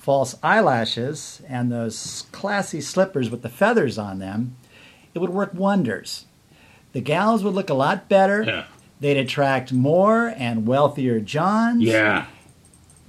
false 0.00 0.34
eyelashes, 0.42 1.42
and 1.46 1.70
those 1.70 2.24
classy 2.32 2.80
slippers 2.80 3.28
with 3.28 3.42
the 3.42 3.48
feathers 3.50 3.98
on 3.98 4.18
them, 4.18 4.56
it 5.14 5.18
would 5.18 5.30
work 5.30 5.52
wonders. 5.52 6.24
The 6.92 7.02
gals 7.02 7.44
would 7.44 7.54
look 7.54 7.70
a 7.70 7.74
lot 7.74 8.08
better. 8.08 8.42
Yeah. 8.42 8.64
They'd 8.98 9.18
attract 9.18 9.72
more 9.72 10.28
and 10.36 10.66
wealthier 10.66 11.20
Johns. 11.20 11.82
Yeah. 11.82 12.26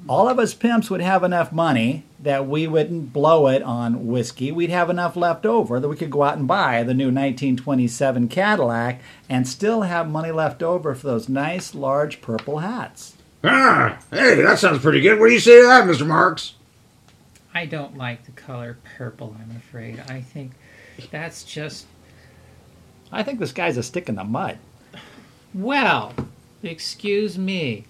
All 0.10 0.28
of 0.28 0.38
us 0.40 0.54
pimps 0.54 0.90
would 0.90 1.02
have 1.02 1.24
enough 1.24 1.52
money 1.52 2.04
that 2.20 2.48
we 2.48 2.68
wouldn't 2.68 3.14
blow 3.14 3.48
it 3.48 3.62
on 3.64 4.08
whiskey. 4.08 4.52
We'd 4.52 4.70
have 4.70 4.90
enough 4.90 5.16
left 5.16 5.46
over 5.46 5.80
that 5.80 5.88
we 5.88 5.96
could 5.96 6.12
go 6.12 6.24
out 6.24 6.38
and 6.38 6.48
buy 6.48 6.84
the 6.84 6.94
new 6.94 7.06
1927 7.06 8.28
Cadillac 8.28 9.02
and 9.30 9.48
still 9.48 9.84
have 9.84 10.10
money 10.10 10.32
left 10.32 10.62
over 10.62 10.94
for 10.94 11.08
those 11.08 11.30
nice 11.30 11.74
large 11.74 12.22
purple 12.22 12.60
hats. 12.60 13.16
Ah, 13.44 14.00
hey, 14.12 14.42
that 14.42 14.60
sounds 14.60 14.80
pretty 14.80 15.02
good. 15.02 15.20
What 15.20 15.28
do 15.28 15.34
you 15.34 15.40
say 15.40 15.62
to 15.62 15.68
that, 15.68 15.86
Mr. 15.86 16.06
Marks? 16.06 16.56
I 17.54 17.66
don't 17.66 17.98
like 17.98 18.26
the 18.26 18.32
color 18.32 18.78
purple, 18.98 19.36
I'm 19.40 19.56
afraid. 19.56 20.00
I 20.08 20.22
think 20.22 20.52
that's 21.12 21.44
just 21.44 21.86
I 23.12 23.24
think 23.24 23.40
this 23.40 23.52
guy's 23.52 23.78
a 23.78 23.84
stick 23.84 24.08
in 24.08 24.16
the 24.16 24.24
mud. 24.24 24.58
Well, 25.54 26.14
excuse 26.64 27.38
me. 27.38 27.86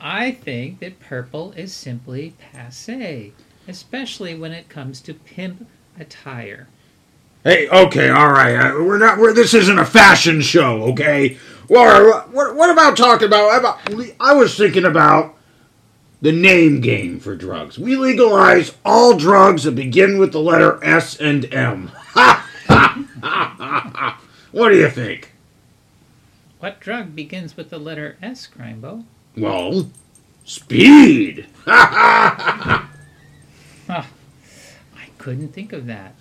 I 0.00 0.32
think 0.32 0.80
that 0.80 1.00
purple 1.00 1.52
is 1.52 1.72
simply 1.72 2.34
passe, 2.52 3.32
especially 3.66 4.34
when 4.34 4.52
it 4.52 4.68
comes 4.68 5.00
to 5.02 5.14
pimp 5.14 5.66
attire. 5.98 6.68
Hey, 7.42 7.68
okay, 7.68 8.10
all 8.10 8.30
right. 8.30 8.56
Uh, 8.56 8.82
we're 8.84 8.98
not. 8.98 9.18
We're, 9.18 9.32
this 9.32 9.54
isn't 9.54 9.78
a 9.78 9.86
fashion 9.86 10.42
show, 10.42 10.82
okay? 10.90 11.38
Or 11.68 12.22
what? 12.26 12.54
What 12.54 12.70
about 12.70 12.96
talking 12.96 13.28
about? 13.28 13.58
about 13.58 13.78
I 14.20 14.34
was 14.34 14.58
thinking 14.58 14.84
about 14.84 15.35
the 16.20 16.32
name 16.32 16.80
game 16.80 17.20
for 17.20 17.36
drugs. 17.36 17.78
We 17.78 17.96
legalize 17.96 18.74
all 18.84 19.16
drugs 19.16 19.64
that 19.64 19.72
begin 19.72 20.18
with 20.18 20.32
the 20.32 20.40
letter 20.40 20.82
S 20.82 21.16
and 21.16 21.52
M. 21.52 21.88
Ha 21.88 22.48
ha 22.66 23.04
ha 23.20 23.54
ha 23.58 23.90
ha. 23.94 24.20
What 24.52 24.70
do 24.70 24.76
you 24.76 24.88
think? 24.88 25.32
What 26.58 26.80
drug 26.80 27.14
begins 27.14 27.56
with 27.56 27.70
the 27.70 27.78
letter 27.78 28.16
S, 28.22 28.48
Crimebo? 28.48 29.04
Well, 29.36 29.90
speed. 30.44 31.46
Ha 31.66 31.90
ha 31.92 32.90
ha. 33.86 34.06
I 34.96 35.08
couldn't 35.18 35.48
think 35.48 35.72
of 35.72 35.86
that. 35.86 36.14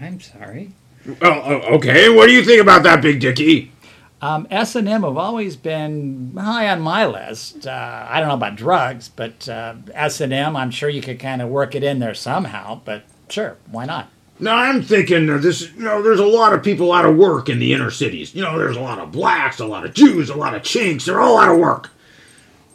I'm 0.00 0.20
sorry. 0.20 0.72
Oh, 1.08 1.16
oh, 1.22 1.74
okay. 1.76 2.08
What 2.08 2.26
do 2.26 2.32
you 2.32 2.44
think 2.44 2.62
about 2.62 2.82
that, 2.84 3.02
Big 3.02 3.20
Dicky? 3.20 3.72
Um, 4.20 4.48
S 4.50 4.74
and 4.74 4.88
M 4.88 5.02
have 5.04 5.16
always 5.16 5.56
been 5.56 6.32
high 6.36 6.68
on 6.68 6.80
my 6.80 7.06
list. 7.06 7.66
Uh, 7.66 8.06
I 8.08 8.18
don't 8.18 8.28
know 8.28 8.34
about 8.34 8.56
drugs, 8.56 9.08
but 9.08 9.48
uh, 9.48 9.74
S 9.94 10.20
and 10.20 10.32
M, 10.32 10.56
I'm 10.56 10.70
sure 10.70 10.88
you 10.88 11.02
could 11.02 11.20
kind 11.20 11.40
of 11.40 11.48
work 11.48 11.74
it 11.74 11.84
in 11.84 12.00
there 12.00 12.14
somehow. 12.14 12.80
But 12.84 13.04
sure, 13.28 13.56
why 13.70 13.84
not? 13.84 14.08
No, 14.40 14.52
I'm 14.52 14.82
thinking 14.82 15.26
this. 15.40 15.72
You 15.72 15.82
know, 15.82 16.02
there's 16.02 16.20
a 16.20 16.26
lot 16.26 16.52
of 16.52 16.62
people 16.62 16.92
out 16.92 17.04
of 17.04 17.16
work 17.16 17.48
in 17.48 17.58
the 17.58 17.72
inner 17.72 17.90
cities. 17.90 18.34
You 18.34 18.42
know, 18.42 18.58
there's 18.58 18.76
a 18.76 18.80
lot 18.80 18.98
of 18.98 19.12
blacks, 19.12 19.60
a 19.60 19.66
lot 19.66 19.84
of 19.84 19.94
Jews, 19.94 20.30
a 20.30 20.36
lot 20.36 20.54
of 20.54 20.62
chinks. 20.62 21.04
They're 21.04 21.20
all 21.20 21.38
out 21.38 21.52
of 21.52 21.58
work. 21.58 21.90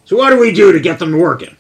So 0.06 0.18
what 0.18 0.30
do 0.30 0.40
we 0.40 0.52
do 0.52 0.72
to 0.72 0.80
get 0.80 1.00
them 1.00 1.12
to 1.12 1.18
working? 1.18 1.56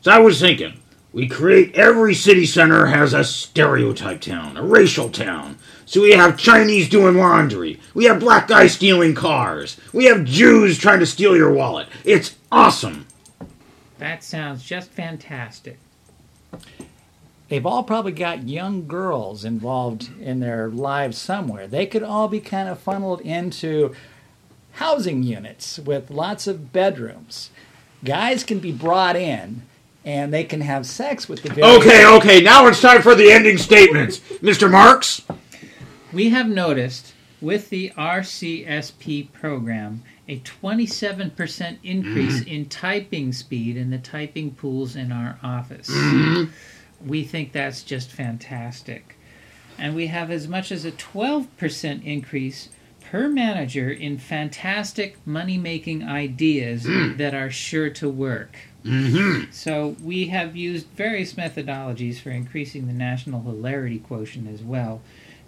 So 0.00 0.12
I 0.12 0.18
was 0.18 0.40
thinking, 0.40 0.80
we 1.12 1.28
create 1.28 1.74
every 1.74 2.14
city 2.14 2.46
center 2.46 2.86
has 2.86 3.12
a 3.12 3.24
stereotype 3.24 4.20
town, 4.20 4.56
a 4.56 4.62
racial 4.62 5.10
town. 5.10 5.58
So 5.88 6.02
we 6.02 6.10
have 6.10 6.36
Chinese 6.36 6.86
doing 6.86 7.16
laundry. 7.16 7.80
We 7.94 8.04
have 8.04 8.20
black 8.20 8.46
guys 8.46 8.74
stealing 8.74 9.14
cars. 9.14 9.78
We 9.94 10.04
have 10.04 10.26
Jews 10.26 10.76
trying 10.76 11.00
to 11.00 11.06
steal 11.06 11.34
your 11.34 11.50
wallet. 11.50 11.88
It's 12.04 12.36
awesome. 12.52 13.06
That 13.96 14.22
sounds 14.22 14.62
just 14.62 14.90
fantastic. 14.90 15.78
They've 17.48 17.64
all 17.64 17.84
probably 17.84 18.12
got 18.12 18.46
young 18.46 18.86
girls 18.86 19.46
involved 19.46 20.10
in 20.20 20.40
their 20.40 20.68
lives 20.68 21.16
somewhere. 21.16 21.66
They 21.66 21.86
could 21.86 22.02
all 22.02 22.28
be 22.28 22.40
kind 22.40 22.68
of 22.68 22.78
funneled 22.78 23.22
into 23.22 23.94
housing 24.72 25.22
units 25.22 25.78
with 25.78 26.10
lots 26.10 26.46
of 26.46 26.70
bedrooms. 26.70 27.48
Guys 28.04 28.44
can 28.44 28.58
be 28.58 28.72
brought 28.72 29.16
in 29.16 29.62
and 30.04 30.34
they 30.34 30.44
can 30.44 30.60
have 30.60 30.84
sex 30.84 31.30
with 31.30 31.42
the 31.42 31.48
various- 31.48 31.78
Okay, 31.78 32.06
okay. 32.06 32.40
Now 32.42 32.66
it's 32.66 32.82
time 32.82 33.00
for 33.00 33.14
the 33.14 33.32
ending 33.32 33.56
statements, 33.56 34.18
Mr. 34.42 34.70
Marks. 34.70 35.22
We 36.12 36.30
have 36.30 36.48
noticed 36.48 37.12
with 37.40 37.70
the 37.70 37.90
RCSP 37.96 39.32
program 39.32 40.02
a 40.26 40.40
27% 40.40 41.78
increase 41.82 42.40
mm-hmm. 42.40 42.48
in 42.48 42.66
typing 42.66 43.32
speed 43.32 43.76
in 43.76 43.90
the 43.90 43.98
typing 43.98 44.54
pools 44.54 44.96
in 44.96 45.12
our 45.12 45.38
office. 45.42 45.88
Mm-hmm. 45.88 47.08
We 47.08 47.24
think 47.24 47.52
that's 47.52 47.82
just 47.82 48.10
fantastic. 48.10 49.16
And 49.78 49.94
we 49.94 50.08
have 50.08 50.30
as 50.30 50.48
much 50.48 50.72
as 50.72 50.84
a 50.84 50.92
12% 50.92 52.04
increase 52.04 52.68
per 53.00 53.28
manager 53.28 53.90
in 53.90 54.18
fantastic 54.18 55.16
money 55.26 55.56
making 55.56 56.02
ideas 56.02 56.84
mm. 56.84 57.16
that 57.16 57.32
are 57.32 57.50
sure 57.50 57.88
to 57.88 58.08
work. 58.08 58.56
Mm-hmm. 58.84 59.50
So 59.50 59.96
we 60.02 60.26
have 60.26 60.56
used 60.56 60.86
various 60.88 61.34
methodologies 61.34 62.18
for 62.18 62.30
increasing 62.30 62.86
the 62.86 62.92
national 62.92 63.42
hilarity 63.42 63.98
quotient 63.98 64.48
as 64.48 64.62
well, 64.62 65.00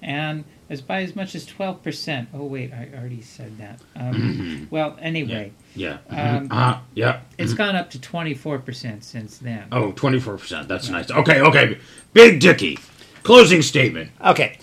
and 0.03 0.45
as 0.69 0.81
by 0.81 1.03
as 1.03 1.15
much 1.17 1.35
as 1.35 1.45
twelve 1.47 1.83
percent. 1.83 2.29
Oh 2.33 2.45
wait, 2.45 2.73
I 2.73 2.89
already 2.97 3.21
said 3.23 3.59
that. 3.59 3.81
Um, 3.97 4.15
Mhm. 4.15 4.71
Well, 4.71 4.97
anyway, 5.01 5.53
Yeah. 5.75 5.99
Um, 6.09 6.49
uh, 6.51 6.79
yeah. 6.95 7.21
it's 7.39 7.55
gone 7.55 7.77
up 7.77 7.91
to 7.91 8.01
twenty 8.01 8.35
four 8.35 8.59
percent 8.59 9.05
since 9.05 9.39
then. 9.39 9.65
Oh, 9.73 9.93
24%. 9.93 10.69
That's 10.69 10.89
nice. 10.89 11.11
Okay, 11.11 11.41
okay. 11.41 11.79
Big 12.13 12.41
Dicky. 12.41 12.79
Closing 13.23 13.63
statement. 13.63 14.11
Okay. 14.25 14.59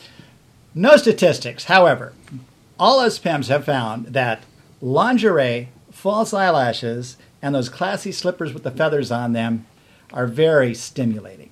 No 0.73 0.95
statistics. 0.97 1.65
However, 1.65 2.13
all 2.79 2.99
us 2.99 3.17
pimps 3.19 3.47
have 3.49 3.65
found 3.65 4.07
that 4.07 4.43
lingerie, 4.81 5.69
false 5.91 6.33
eyelashes, 6.33 7.17
and 7.41 7.53
those 7.55 7.69
classy 7.69 8.11
slippers 8.11 8.53
with 8.53 8.63
the 8.63 8.71
feathers 8.71 9.11
on 9.11 9.33
them 9.33 9.65
are 10.13 10.27
very 10.27 10.73
stimulating. 10.73 11.49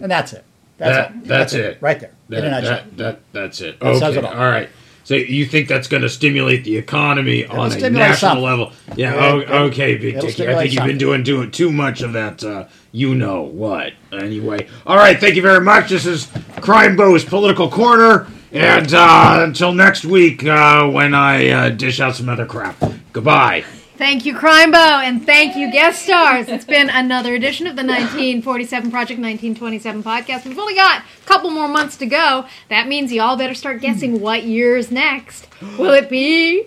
And 0.00 0.10
that's 0.10 0.32
it. 0.32 0.44
That's 0.80 0.96
That- 0.96 1.10
it. 1.14 1.24
that's 1.28 1.52
it. 1.52 1.78
Right 1.80 2.00
there. 2.00 2.10
That, 2.30 2.62
that, 2.64 2.96
that, 2.96 3.20
that's 3.32 3.60
it. 3.60 3.76
Okay. 3.82 4.16
it 4.16 4.24
all. 4.24 4.32
all 4.32 4.48
right. 4.50 4.68
So 5.04 5.14
you 5.14 5.44
think 5.44 5.68
that's 5.68 5.88
going 5.88 6.02
to 6.02 6.08
stimulate 6.08 6.62
the 6.64 6.76
economy 6.76 7.44
on 7.44 7.72
a 7.72 7.90
national 7.90 8.16
something. 8.16 8.44
level? 8.44 8.72
Yeah. 8.96 9.14
It'll- 9.40 9.54
okay, 9.66 9.96
Big 9.96 10.14
it'll. 10.16 10.28
I 10.28 10.32
think 10.32 10.72
you've 10.72 10.86
been 10.86 10.98
doing 10.98 11.22
doing 11.22 11.50
too 11.50 11.70
much 11.70 12.00
of 12.00 12.14
that. 12.14 12.42
Uh, 12.42 12.66
you 12.92 13.14
know 13.14 13.42
what? 13.42 13.92
Anyway. 14.12 14.68
All 14.86 14.96
right. 14.96 15.18
Thank 15.18 15.34
you 15.36 15.42
very 15.42 15.60
much. 15.60 15.90
This 15.90 16.06
is 16.06 16.26
Crimebo's 16.56 17.24
political 17.24 17.68
corner, 17.68 18.26
and 18.52 18.92
uh, 18.94 19.40
until 19.42 19.72
next 19.72 20.04
week 20.06 20.44
uh, 20.46 20.88
when 20.88 21.14
I 21.14 21.48
uh, 21.48 21.68
dish 21.70 22.00
out 22.00 22.16
some 22.16 22.28
other 22.28 22.46
crap. 22.46 22.82
Goodbye. 23.12 23.64
Thank 24.00 24.24
you, 24.24 24.34
Crimebo, 24.34 25.02
and 25.02 25.26
thank 25.26 25.56
you, 25.56 25.70
guest 25.70 26.04
stars. 26.04 26.48
It's 26.48 26.64
been 26.64 26.88
another 26.88 27.34
edition 27.34 27.66
of 27.66 27.76
the 27.76 27.82
1947 27.82 28.90
Project 28.90 29.20
1927 29.20 30.02
podcast. 30.02 30.46
We've 30.46 30.58
only 30.58 30.74
got 30.74 31.02
a 31.02 31.26
couple 31.26 31.50
more 31.50 31.68
months 31.68 31.98
to 31.98 32.06
go. 32.06 32.46
That 32.70 32.88
means 32.88 33.12
y'all 33.12 33.36
better 33.36 33.52
start 33.52 33.82
guessing 33.82 34.16
hmm. 34.16 34.22
what 34.22 34.44
year's 34.44 34.90
next. 34.90 35.48
Will 35.78 35.92
it 35.92 36.08
be 36.08 36.64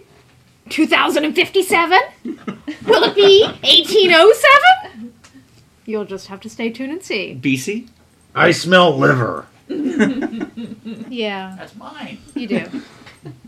2057? 0.70 2.00
Will 2.24 3.04
it 3.04 3.16
be 3.16 3.46
1807? 3.64 5.14
You'll 5.88 6.06
just 6.06 6.28
have 6.28 6.40
to 6.42 6.50
stay 6.52 6.70
tuned 6.70 6.92
and 6.92 7.02
see. 7.04 7.36
BC? 7.42 7.90
I 8.36 8.52
smell 8.52 8.96
liver. 8.96 9.48
Yeah, 11.10 11.56
That's 11.58 11.76
mine. 11.76 12.20
you 12.36 12.48
do. 12.48 12.84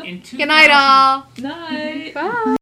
In 0.04 0.22
Good 0.22 0.48
night, 0.48 0.72
all. 0.72 1.28
Night. 1.38 2.16
Bye. 2.16 2.56